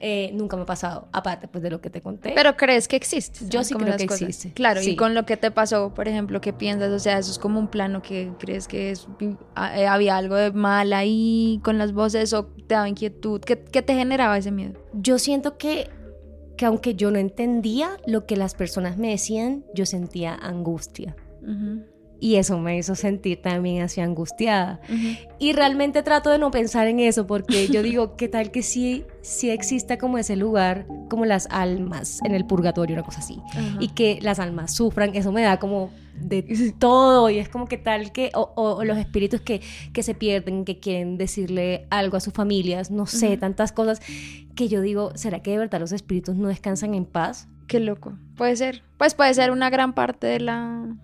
[0.00, 2.32] eh, nunca me ha pasado, aparte pues de lo que te conté.
[2.34, 3.40] Pero crees que existe.
[3.48, 4.22] Yo sí creo que cosas.
[4.22, 4.52] existe.
[4.52, 4.90] Claro, Sí.
[4.92, 6.90] y con lo que te pasó, por ejemplo, ¿qué piensas?
[6.90, 10.52] O sea, eso es como un plano que crees que es, eh, había algo de
[10.52, 13.40] mal ahí con las voces o te daba inquietud.
[13.40, 14.74] ¿Qué, qué te generaba ese miedo?
[14.94, 15.88] yo siento que,
[16.56, 21.14] que aunque yo no entendía lo que las personas me decían, yo sentía angustia.
[21.42, 21.82] Ujú,
[22.20, 24.80] Y eso me hizo sentir también así angustiada.
[25.38, 29.04] Y realmente trato de no pensar en eso porque yo digo, ¿qué tal que sí,
[29.22, 33.40] sí exista como ese lugar, como las almas en el purgatorio, una cosa así?
[33.78, 37.78] Y que las almas sufran, eso me da como de todo y es como que
[37.78, 39.60] tal que, o, los espíritus que,
[39.92, 44.00] que se pierden, que quieren decirle algo a sus familias, no sé, tantas cosas
[44.56, 47.48] que yo digo, ¿será que de verdad los espíritus no descansan en paz?
[47.68, 48.18] Qué loco.
[48.36, 48.82] Puede ser.
[48.96, 50.96] Pues puede ser una gran parte de la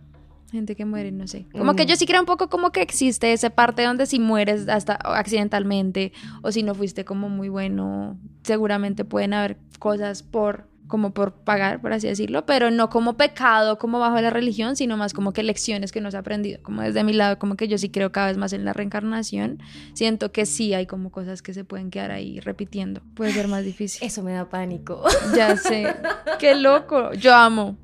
[0.54, 1.46] gente que muere, no sé.
[1.52, 1.88] Como que Mm.
[1.88, 6.12] yo sí creo un poco como que existe esa parte donde si mueres hasta accidentalmente
[6.42, 11.80] o si no fuiste como muy bueno, seguramente pueden haber cosas por como por pagar,
[11.80, 15.42] por así decirlo, pero no como pecado, como bajo la religión, sino más como que
[15.42, 16.60] lecciones que nos ha aprendido.
[16.62, 19.60] Como desde mi lado, como que yo sí creo cada vez más en la reencarnación,
[19.94, 23.00] siento que sí hay como cosas que se pueden quedar ahí repitiendo.
[23.14, 24.06] Puede ser más difícil.
[24.06, 25.02] Eso me da pánico.
[25.34, 25.86] Ya sé.
[26.38, 27.14] Qué loco.
[27.14, 27.78] Yo amo.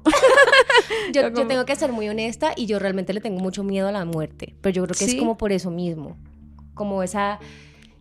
[1.13, 3.93] yo, yo, tengo que ser muy honesta y yo realmente le tengo mucho miedo a
[3.93, 6.17] la muerte, pero yo creo que es como por eso mismo,
[6.75, 7.39] como esa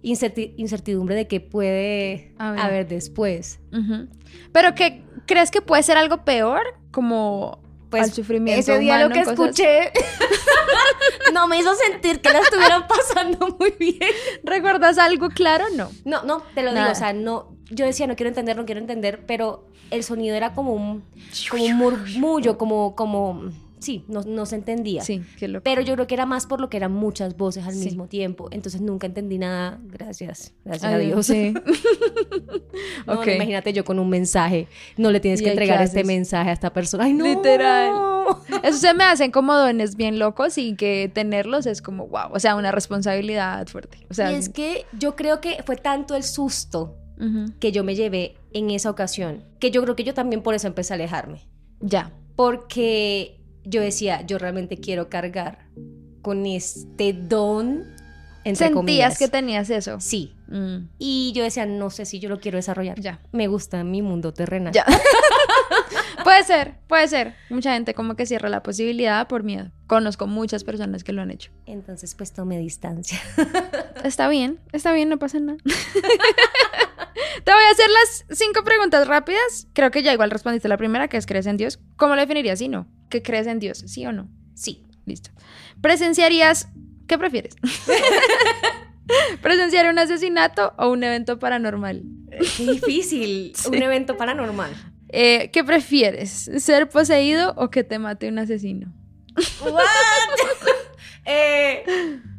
[0.02, 3.60] incertidumbre de qué puede haber después.
[4.52, 6.62] Pero que crees que puede ser algo peor,
[6.92, 9.92] como pues, al sufrimiento ese día lo que escuché
[11.34, 14.12] no me hizo sentir que la estuvieran pasando muy bien.
[14.44, 15.66] ¿Recuerdas algo claro?
[15.76, 15.90] No.
[16.06, 18.82] No, no, te lo digo, o sea, no, yo decía no quiero entender, no quiero
[18.82, 21.04] entender, pero el sonido era como un,
[21.50, 25.02] como un murmullo, como, como sí, no, se entendía.
[25.02, 25.64] Sí, qué loco.
[25.64, 28.50] Pero yo creo que era más por lo que eran muchas voces al mismo tiempo.
[28.52, 29.80] Entonces nunca entendí nada.
[29.84, 30.54] Gracias.
[30.66, 31.26] Gracias a Dios.
[31.26, 31.54] Sí.
[33.08, 34.68] imagínate yo con un mensaje.
[34.98, 37.06] No le tienes que entregar este mensaje a esta persona.
[37.06, 37.24] Ay, no.
[37.26, 37.94] Literal.
[38.64, 42.32] Eso se me hacen como dones bien locos y que tenerlos es como, wow.
[42.32, 43.98] O sea, una responsabilidad fuerte.
[44.10, 46.96] O sea, y es que yo creo que fue tanto el susto
[47.60, 50.68] que yo me llevé en esa ocasión que yo creo que yo también por eso
[50.68, 51.42] empecé a alejarme.
[51.82, 52.12] Ya.
[52.36, 55.68] Porque yo decía, yo realmente quiero cargar
[56.22, 57.86] con este don.
[58.46, 60.00] Entre ¿Sentías que tenías eso?
[60.00, 60.34] Sí.
[60.48, 60.88] Mm.
[60.98, 63.00] Y yo decía, no sé si yo lo quiero desarrollar.
[63.00, 63.20] Ya.
[63.32, 64.74] Me gusta mi mundo terrenal.
[64.74, 64.86] Ya.
[66.24, 67.36] puede ser, puede ser.
[67.50, 69.72] Mucha gente como que cierra la posibilidad por miedo.
[69.88, 71.52] Conozco muchas personas que lo han hecho.
[71.66, 73.20] Entonces, pues tome distancia.
[74.04, 75.60] está bien, está bien, no pasa nada.
[77.44, 79.68] Te voy a hacer las cinco preguntas rápidas.
[79.74, 81.80] Creo que ya igual respondiste la primera, que es ¿crees en Dios?
[81.96, 82.60] ¿Cómo lo definirías?
[82.60, 84.30] Sí, no que crees en Dios, ¿sí o no?
[84.54, 84.86] Sí.
[85.06, 85.32] Listo.
[85.82, 86.70] ¿Presenciarías,
[87.08, 87.56] qué prefieres?
[89.42, 92.04] ¿Presenciar un asesinato o un evento paranormal?
[92.58, 94.72] Qué difícil, un evento paranormal.
[95.10, 96.52] Eh, ¿Qué prefieres?
[96.60, 98.94] ¿Ser poseído o que te mate un asesino?
[99.62, 99.84] ¿What?
[101.26, 101.84] eh,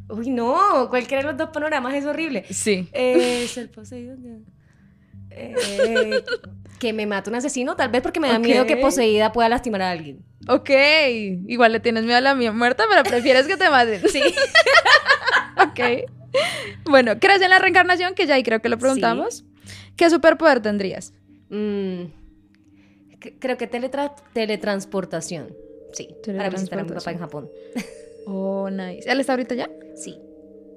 [0.09, 2.45] uy, no, cualquiera de los dos panoramas es horrible.
[2.51, 2.89] Sí.
[2.93, 4.15] Eh, ser poseído.
[5.31, 6.25] Eh,
[6.79, 9.83] que me mate un asesino, tal vez porque me da miedo que poseída pueda lastimar
[9.83, 10.25] a alguien.
[10.49, 10.71] Ok,
[11.47, 14.09] igual le tienes miedo a la muerta, pero prefieres que te maten.
[14.09, 14.23] Sí.
[15.57, 16.09] ok.
[16.85, 18.15] Bueno, ¿crees en la reencarnación?
[18.15, 19.45] Que ya ahí creo que lo preguntamos.
[19.97, 21.13] ¿Qué superpoder tendrías?
[21.51, 22.05] Mm,
[23.39, 25.55] creo que teletransportación.
[25.93, 27.51] Sí, para visitar a mi papá en Japón.
[28.27, 29.11] Oh, nice.
[29.11, 29.69] ¿Él está ahorita ya?
[29.97, 30.19] Sí.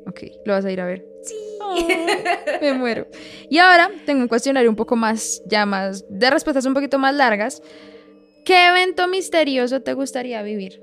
[0.08, 1.06] Ok, ¿lo vas a ir a ver?
[1.24, 1.36] Sí.
[2.62, 3.08] me muero.
[3.50, 7.16] Y ahora tengo un cuestionario un poco más, ya más, de respuestas un poquito más
[7.16, 7.62] largas.
[8.46, 10.82] ¿Qué evento misterioso te gustaría vivir?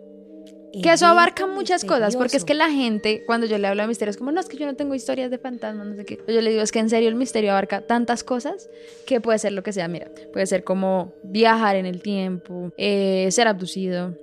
[0.72, 3.88] Que eso abarca muchas cosas, porque es que la gente, cuando yo le hablo de
[3.88, 6.18] misterios, como, no, es que yo no tengo historias de fantasmas, no sé qué.
[6.28, 8.70] Yo le digo, es que en serio el misterio abarca tantas cosas
[9.04, 9.88] que puede ser lo que sea.
[9.88, 14.14] Mira, puede ser como viajar en el tiempo, eh, ser abducido,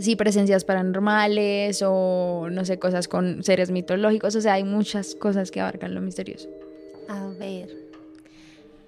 [0.00, 4.34] sí, presencias paranormales o no sé, cosas con seres mitológicos.
[4.36, 6.48] O sea, hay muchas cosas que abarcan lo misterioso.
[7.08, 7.68] A ver.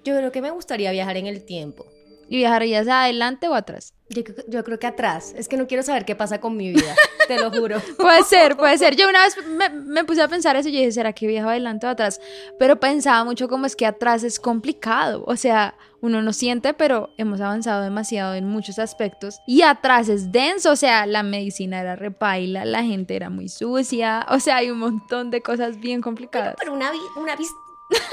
[0.03, 1.85] Yo creo que me gustaría viajar en el tiempo.
[2.27, 3.93] ¿Y viajarías adelante o atrás?
[4.09, 5.35] Yo, creo que atrás.
[5.37, 6.95] Es que no quiero saber qué pasa con mi vida.
[7.27, 7.79] te lo juro.
[7.97, 8.95] puede ser, puede ser.
[8.95, 9.35] Yo una vez
[9.75, 12.19] me, puse a pensar eso y dije, ¿será que viajo adelante o atrás?
[12.57, 15.23] Pero pensaba mucho como es que atrás es complicado.
[15.27, 19.41] O sea, uno no siente, pero hemos avanzado demasiado en muchos aspectos.
[19.45, 20.71] Y atrás es denso.
[20.71, 24.25] O sea, la medicina era repaila, la gente era muy sucia.
[24.29, 26.55] O sea, hay un montón de cosas bien complicadas.
[26.57, 27.35] Pero, una, una,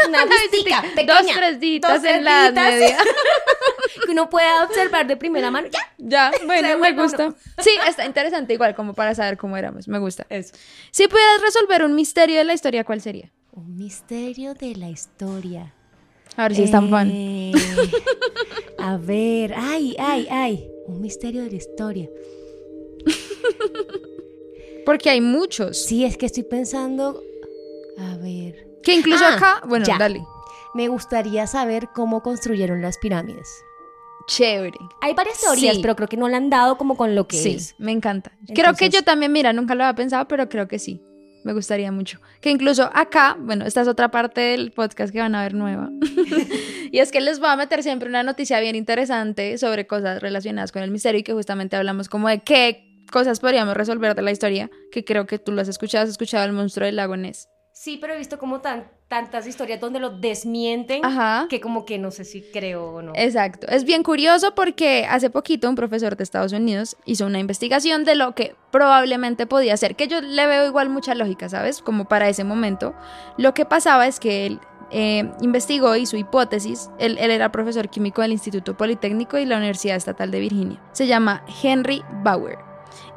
[0.08, 1.22] una vistica pequeña.
[1.22, 2.98] Dos, tres ditas en la media.
[4.04, 5.68] que uno pueda observar de primera mano.
[5.70, 5.80] Ya.
[5.98, 7.34] Ya, bueno, me gusta.
[7.58, 9.88] Sí, está interesante igual, como para saber cómo éramos.
[9.88, 10.26] Me gusta.
[10.28, 10.54] Eso.
[10.90, 13.32] Si pudieras resolver un misterio de la historia, ¿cuál sería?
[13.52, 15.72] Un misterio de la historia.
[16.36, 17.10] A ver si es tan fan.
[17.10, 17.52] Eh,
[18.78, 20.70] a ver, ay, ay, ay.
[20.86, 22.10] Un misterio de la historia.
[24.84, 25.82] Porque hay muchos.
[25.82, 27.22] Sí, es que estoy pensando.
[27.98, 28.66] A ver.
[28.86, 30.24] Que incluso ah, acá, bueno, dale.
[30.72, 33.64] Me gustaría saber cómo construyeron las pirámides.
[34.28, 34.78] Chévere.
[35.00, 37.56] Hay varias teorías, pero creo que no la han dado como con lo que sí,
[37.56, 37.74] es.
[37.78, 38.30] me encanta.
[38.54, 41.02] Creo que yo también, mira, nunca lo había pensado, pero creo que sí.
[41.42, 42.20] Me gustaría mucho.
[42.40, 45.90] Que incluso acá, bueno, esta es otra parte del podcast que van a ver nueva.
[46.92, 50.70] y es que les voy a meter siempre una noticia bien interesante sobre cosas relacionadas
[50.70, 54.30] con el misterio y que justamente hablamos como de qué cosas podríamos resolver de la
[54.30, 57.48] historia, que creo que tú lo has escuchado, has escuchado el monstruo del lago Ness.
[57.78, 61.02] Sí, pero he visto como tan, tantas historias donde lo desmienten
[61.50, 63.12] que como que no sé si creo o no.
[63.14, 63.66] Exacto.
[63.68, 68.14] Es bien curioso porque hace poquito un profesor de Estados Unidos hizo una investigación de
[68.14, 71.82] lo que probablemente podía ser, que yo le veo igual mucha lógica, ¿sabes?
[71.82, 72.94] Como para ese momento.
[73.36, 74.60] Lo que pasaba es que él
[74.90, 79.58] eh, investigó y su hipótesis, él, él era profesor químico del Instituto Politécnico y la
[79.58, 80.82] Universidad Estatal de Virginia.
[80.92, 82.65] Se llama Henry Bauer.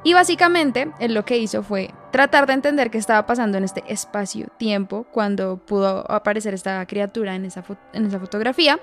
[0.04, 3.84] Y básicamente, él lo que hizo fue tratar de entender qué estaba pasando en este
[3.88, 8.80] espacio-tiempo cuando pudo aparecer esta criatura en esa, fotografía.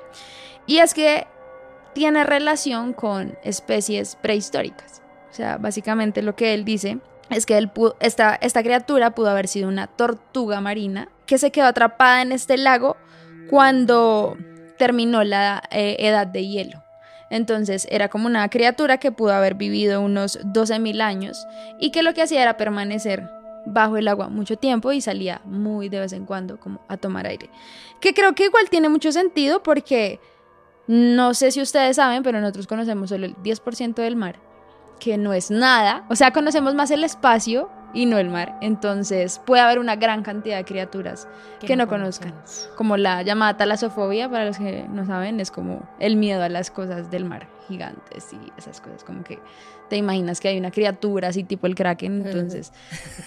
[0.66, 1.26] Y es que
[1.94, 5.02] tiene relación con especies prehistóricas.
[5.30, 6.98] O sea, básicamente lo que él dice
[7.30, 12.32] es que esta criatura pudo haber sido una tortuga marina que se quedó atrapada en
[12.32, 12.96] este lago
[13.50, 14.36] cuando
[14.76, 16.85] terminó la eh, edad de hielo.
[17.30, 21.46] Entonces era como una criatura que pudo haber vivido unos 12.000 años
[21.80, 23.28] y que lo que hacía era permanecer
[23.66, 27.26] bajo el agua mucho tiempo y salía muy de vez en cuando como a tomar
[27.26, 27.50] aire.
[28.00, 30.20] Que creo que igual tiene mucho sentido porque
[30.86, 34.36] no sé si ustedes saben, pero nosotros conocemos solo el 10% del mar,
[35.00, 36.06] que no es nada.
[36.08, 38.56] O sea, conocemos más el espacio y no el mar.
[38.60, 41.28] Entonces puede haber una gran cantidad de criaturas
[41.60, 42.34] que, no conozcan.
[42.76, 46.70] Como la llamada talasofobia, para los que no saben, es como el miedo a las
[46.70, 49.38] cosas del mar, gigantes y esas cosas, como que
[49.88, 52.72] te imaginas que hay una criatura así tipo el kraken, entonces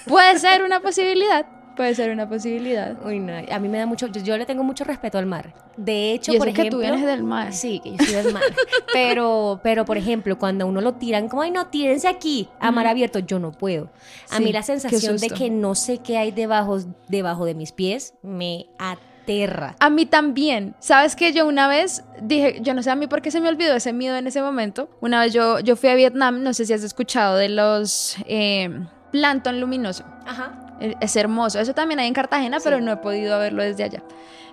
[0.07, 1.45] puede ser una posibilidad,
[1.79, 2.97] puede ser una posibilidad.
[3.05, 5.53] Uy, no, a mí me da mucho, yo, yo le tengo mucho respeto al mar.
[5.77, 7.53] De hecho, Y eso por que ejemplo, tú vienes del mar.
[7.53, 8.43] Sí, que yo soy del mar.
[8.93, 12.71] pero, pero, por ejemplo, cuando a uno lo tiran, como, ay, no, tírense aquí, a
[12.71, 13.89] mar abierto, yo no puedo.
[14.29, 17.71] A Sí, mí la sensación de que no sé qué hay debajo, debajo de mis
[17.71, 19.77] pies me aterra.
[19.79, 20.75] A mí también.
[20.79, 23.47] Sabes que yo una vez dije, yo no sé a mí por qué se me
[23.47, 24.89] olvidó ese miedo en ese momento.
[24.99, 28.69] Una vez yo, yo fui a Vietnam, no sé si has escuchado de los eh,
[29.13, 30.03] plancton luminoso.
[30.25, 30.65] Ajá.
[30.79, 31.59] Eh, Es hermoso.
[31.59, 32.63] Eso también hay en Cartagena, Sí.
[32.65, 34.01] pero no he podido verlo desde allá.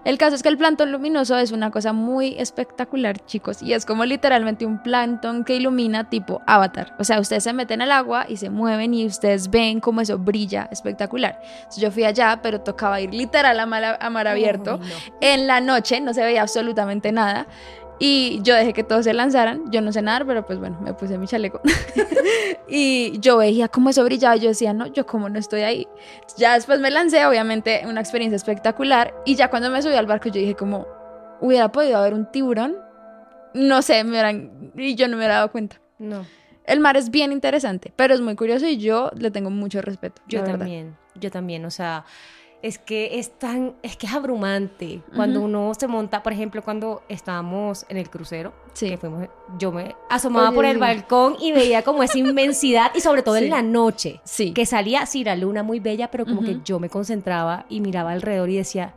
[0.05, 3.85] El caso es que el plancton luminoso es una cosa muy espectacular, chicos, y es
[3.85, 6.95] como literalmente un plancton que ilumina tipo avatar.
[7.01, 10.17] O sea, ustedes se meten al agua y se mueven y ustedes ven cómo eso
[10.17, 11.41] brilla espectacular.
[11.57, 14.79] Entonces, yo fui allá, pero tocaba ir literal a mar, a mar abierto.
[14.79, 14.85] No.
[15.21, 17.49] En la noche no se veía absolutamente nada.
[17.99, 19.71] Y yo dejé que todos se lanzaran.
[19.71, 21.61] Yo no sé nadar, pero pues bueno, me puse mi chaleco.
[22.69, 24.37] y yo veía cómo eso brillaba.
[24.37, 25.89] y Yo decía, no, yo como no estoy ahí.
[26.37, 29.15] Ya después me lancé, obviamente, una experiencia espectacular.
[29.25, 30.87] Y ya cuando me subí al barco, yo dije, como,
[31.41, 32.77] hubiera podido haber un tiburón.
[33.55, 35.81] No sé, me hubieran- y yo no me hubiera dado cuenta.
[35.99, 36.27] No,
[36.65, 40.21] El mar es bien interesante, pero es muy curioso y yo le tengo mucho respeto.
[40.27, 42.05] yo también, yo también, o sea,
[42.67, 47.03] es que es tan, es que es abrumante cuando uno se monta, por ejemplo, cuando
[47.09, 48.89] estábamos en el crucero, Sí.
[48.91, 53.01] que fuimos, yo me asomaba Oye, por el balcón y veía como esa inmensidad y
[53.01, 53.45] sobre todo Sí.
[53.45, 54.53] en la noche, Sí.
[54.53, 58.11] que salía, sí, la luna muy bella, pero como que yo me concentraba y miraba
[58.13, 58.95] alrededor y decía,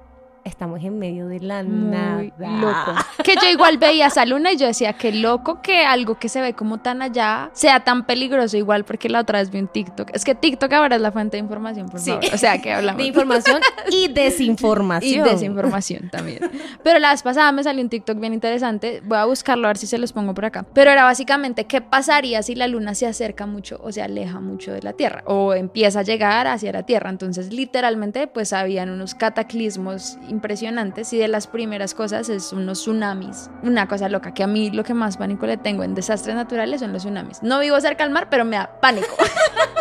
[0.50, 2.22] estamos en medio de la muy nada.
[2.60, 2.94] loco.
[3.24, 6.42] Que yo igual veía esa luna y yo decía, qué loco que algo que se
[6.42, 10.10] ve como tan allá sea tan peligroso igual porque la otra vez vi un TikTok.
[10.14, 12.12] Es que TikTok ahora es la fuente de información, por Sí.
[12.12, 12.26] favor.
[12.34, 12.98] O sea, que hablamos.
[13.02, 15.24] De información y y desinformación.
[15.28, 16.40] desinformación también.
[16.84, 19.02] Pero la vez pasada me salió un TikTok bien interesante.
[19.06, 20.66] Voy a buscarlo a ver si se los pongo por acá.
[20.74, 24.72] Pero era básicamente qué pasaría si la luna se acerca mucho o se aleja mucho
[24.72, 27.10] de la Tierra o empieza a llegar hacia la Tierra.
[27.10, 33.50] Entonces, literalmente, pues habían unos cataclismos impresionantes y de las primeras cosas es unos tsunamis.
[33.62, 36.80] Una cosa loca que a mí lo que más pánico le tengo en desastres naturales
[36.80, 37.44] son los tsunamis.
[37.44, 39.14] No vivo cerca al mar, pero me da pánico.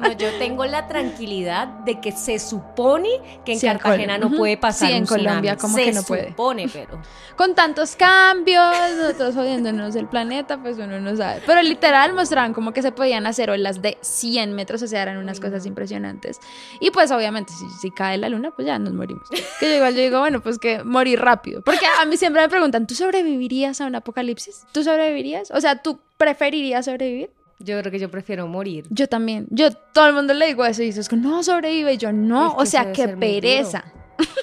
[0.00, 3.08] No, yo tengo la tranquilidad de que se supone
[3.44, 5.24] que en Sí, en Cartagena Col- no puede pasar Sí, en un tsunami.
[5.26, 6.28] Colombia como se que no puede.
[6.28, 7.00] supone, pero...
[7.36, 11.42] con tantos cambios, nosotros jodiéndonos el planeta, pues uno no sabe.
[11.46, 15.16] Pero literal mostraban como que se podían hacer olas de 100 metros, o sea, eran
[15.18, 16.38] unas cosas impresionantes.
[16.80, 19.28] Y pues obviamente, si, si cae la luna, pues ya nos morimos.
[19.58, 21.62] Que yo igual yo digo, bueno, pues que morir rápido.
[21.62, 24.64] Porque a mí siempre me preguntan, ¿tú sobrevivirías a un apocalipsis?
[24.72, 25.50] ¿Tú sobrevivirías?
[25.50, 27.30] O sea, ¿tú preferirías sobrevivir?
[27.60, 28.86] Yo creo que yo prefiero morir.
[28.90, 29.46] Yo también.
[29.50, 31.94] Yo todo el mundo le digo eso y dices, no sobrevive.
[31.94, 33.84] Y yo, no, Es que o sea, qué pereza.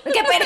[0.05, 0.45] ¡Qué pena!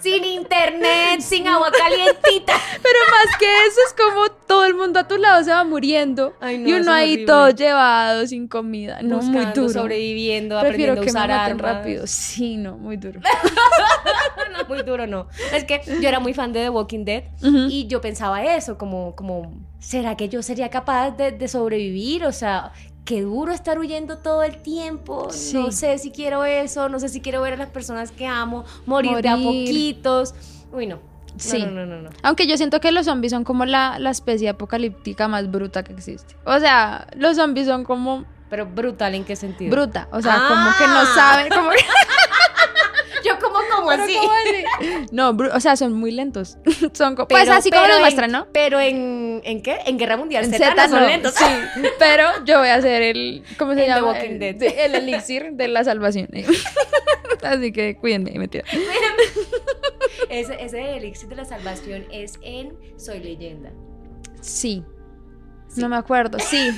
[0.00, 2.52] Sin internet, sin agua calientita.
[2.82, 6.34] Pero más que eso es como todo el mundo a tu lado se va muriendo
[6.40, 7.26] Ay, no, y uno ahí horrible.
[7.26, 9.00] todo llevado sin comida.
[9.02, 9.72] No, muy Buscando, duro.
[9.72, 11.76] sobreviviendo, Prefiero aprendiendo que a me usar maten armas.
[11.76, 12.06] rápido.
[12.06, 13.20] Sí, no, muy duro.
[14.58, 15.28] No, muy duro no.
[15.52, 17.24] Es que yo era muy fan de The Walking Dead
[17.68, 22.24] y yo pensaba eso, como, como, ¿será que yo sería capaz de, de sobrevivir?
[22.24, 22.72] O sea,
[23.08, 25.28] qué duro estar huyendo todo el tiempo.
[25.30, 25.54] Sí.
[25.54, 28.64] No sé si quiero eso, no sé si quiero ver a las personas que amo
[28.84, 30.34] morir, de a poquitos.
[30.70, 30.98] Uy, no.
[31.38, 31.64] Sí.
[31.64, 32.10] No, no, no, no.
[32.22, 35.94] Aunque yo siento que los zombies son como la, la especie apocalíptica más bruta que
[35.94, 36.36] existe.
[36.44, 39.70] O sea, los zombies son como Pero brutal, ¿en qué sentido?
[39.70, 40.08] bruta.
[40.12, 40.48] O sea, Ah.
[40.48, 41.48] como que no saben.
[41.50, 41.84] Como que- Yo
[43.88, 45.06] pero.
[45.12, 46.58] No, o sea, son muy lentos.
[46.92, 48.46] son co- pues Pero- así como pero en- muestran, ¿no?
[48.52, 49.78] Pero en, ¿en qué?
[49.86, 51.34] En Guerra Mundial En Z, no son lentos.
[51.34, 51.44] Sí,
[51.98, 53.42] pero yo voy a hacer el.
[53.58, 54.06] ¿Cómo se El The llama?
[54.12, 54.56] Walking El- Dead.
[54.60, 56.28] sí, El elixir de la salvación.
[57.42, 58.64] Así que cuídenme, mentira.
[60.28, 63.70] ese, ese elixir de la salvación es en Soy Leyenda.
[64.40, 64.84] Sí.
[65.76, 66.70] No me acuerdo, sí.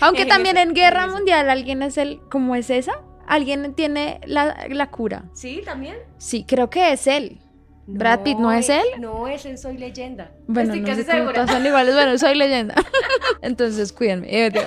[0.00, 2.92] Aunque también en Guerra Mundial alguien es el, ¿cómo es esa?
[3.26, 5.24] Alguien tiene la, la cura.
[5.32, 5.96] Sí, también.
[6.18, 7.40] Sí, creo que es él.
[7.86, 8.84] Brad Pitt, ¿no es él?
[9.00, 10.30] No, es en Soy Leyenda.
[10.46, 11.94] Bueno, no sé cómo todos son iguales.
[11.94, 12.74] Bueno, soy leyenda.
[13.42, 14.52] Entonces, cuídenme.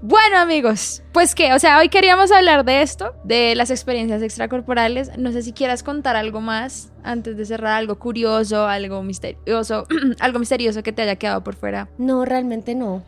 [0.00, 5.16] Bueno, amigos, pues qué, o sea, hoy queríamos hablar de esto, de las experiencias extracorporales.
[5.18, 9.86] No sé si quieras contar algo más antes de cerrar, algo curioso, algo misterioso,
[10.20, 11.88] algo misterioso que te haya quedado por fuera.
[11.98, 13.04] No, realmente no.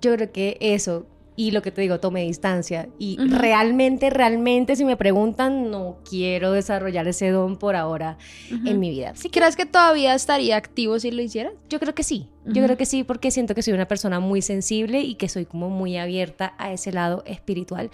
[0.00, 1.06] Yo creo que eso,
[1.38, 2.88] y lo que te digo, tome distancia.
[2.98, 8.18] Y realmente, realmente, si me preguntan, no quiero desarrollar ese don por ahora
[8.50, 9.12] en mi vida.
[9.14, 11.52] ¿Sí ¿Crees que todavía estaría activo si lo hicieras?
[11.68, 12.28] Yo creo que sí.
[12.44, 15.46] Yo creo que sí, porque siento que soy una persona muy sensible y que soy
[15.46, 17.92] como muy abierta a ese lado espiritual.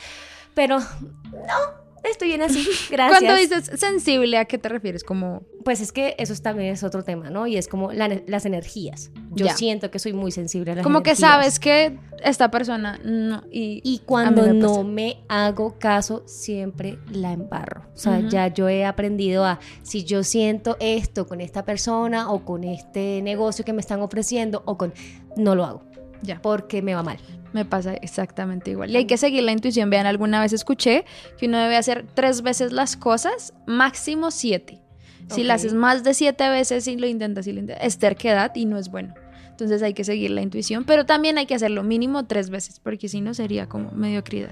[0.55, 3.21] Pero no, estoy bien así, gracias.
[3.21, 5.05] Cuando dices sensible, ¿a qué te refieres?
[5.05, 5.43] Como...
[5.65, 7.47] Pues es que eso también es otro tema, ¿no?
[7.47, 9.11] Y es como las energías.
[9.35, 11.17] Yo siento que soy muy sensible a las como energías.
[11.17, 13.43] Que sabes que esta persona no...
[13.51, 17.83] Y, cuando no me hago caso, siempre la embarro.
[17.95, 22.45] O sea, ya yo he aprendido a, si yo siento esto con esta persona o
[22.45, 24.93] con este negocio que me están ofreciendo o con...
[25.37, 25.83] No lo hago.
[26.23, 26.41] Ya.
[26.41, 27.19] Porque me va mal.
[27.53, 28.91] Me pasa exactamente igual.
[28.91, 29.91] Y hay que seguir la intuición.
[29.91, 31.05] Vean, alguna vez escuché
[31.39, 34.81] que uno debe hacer tres veces las cosas, máximo siete.
[35.29, 38.53] Si las haces más de siete veces y lo intentas y lo intentas, es terquedad
[38.55, 39.15] y no es bueno.
[39.55, 43.09] Entonces hay que seguir la intuición, pero también hay que hacerlo mínimo tres veces, porque
[43.09, 44.51] si no sería como mediocridad.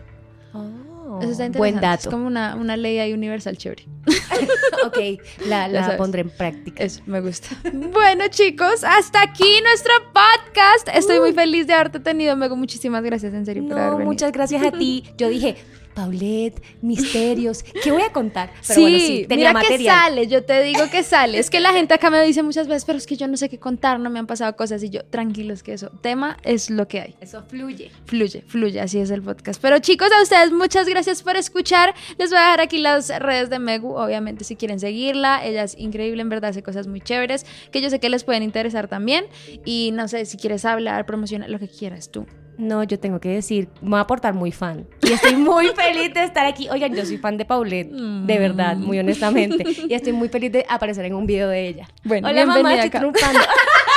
[0.54, 2.02] Oh, Eso está buen dato.
[2.02, 3.84] Es como una, una ley ahí universal chévere.
[4.86, 6.84] ok, la, la pondré en práctica.
[6.84, 7.48] Eso, me gusta.
[7.72, 10.88] bueno, chicos, hasta aquí nuestro podcast.
[10.94, 12.54] Estoy muy feliz de haberte tenido, Mego.
[12.54, 14.06] Muchísimas gracias, en serio, por haber venido.
[14.06, 15.02] Muchas gracias a ti.
[15.18, 15.56] Yo dije,
[15.94, 18.50] Paulette, misterios, ¿qué voy a contar?
[18.66, 21.38] Pero sí, bueno, sí tenía mira que sale, yo te digo que sale.
[21.38, 23.48] Es que la gente acá me dice muchas veces, pero es que yo no sé
[23.48, 26.88] qué contar, no me han pasado cosas y yo, tranquilos que eso, tema es lo
[26.88, 27.14] que hay.
[27.20, 27.90] Eso fluye.
[28.06, 29.60] Fluye, fluye, así es el podcast.
[29.60, 31.94] Pero chicos, a ustedes muchas gracias por escuchar.
[32.18, 35.76] Les voy a dejar aquí las redes de Megu, obviamente si quieren seguirla, ella es
[35.78, 39.26] increíble, en verdad hace cosas muy chéveres que yo sé que les pueden interesar también
[39.64, 42.26] y no sé si quieres hablar, promocionar lo que quieras tú.
[42.62, 44.86] No, yo tengo que decir, me voy a portar muy fan.
[45.02, 46.68] Y estoy muy feliz de estar aquí.
[46.70, 49.64] Oigan, yo soy fan de Paulette, de verdad, muy honestamente.
[49.88, 51.88] Y estoy muy feliz de aparecer en un video de ella.
[52.04, 53.40] Bueno, Hola mamá, estoy triunfando.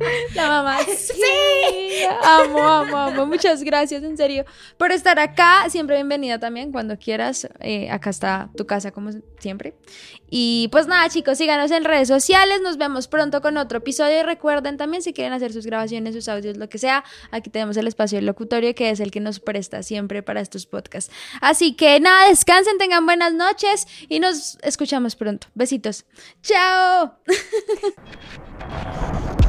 [0.34, 2.04] La mamá, sí.
[2.22, 3.26] Amo, amo, amo.
[3.26, 4.44] Muchas gracias, en serio,
[4.76, 5.68] por estar acá.
[5.68, 7.48] Siempre bienvenida también, cuando quieras.
[7.60, 9.74] Eh, acá está tu casa, como siempre.
[10.30, 12.60] Y pues nada, chicos, síganos en redes sociales.
[12.62, 14.20] Nos vemos pronto con otro episodio.
[14.20, 17.76] Y recuerden también, si quieren hacer sus grabaciones, sus audios, lo que sea, aquí tenemos
[17.76, 21.12] el espacio del locutorio, que es el que nos presta siempre para estos podcasts.
[21.40, 25.48] Así que nada, descansen, tengan buenas noches y nos escuchamos pronto.
[25.54, 26.06] Besitos.
[26.42, 27.18] ¡Chao!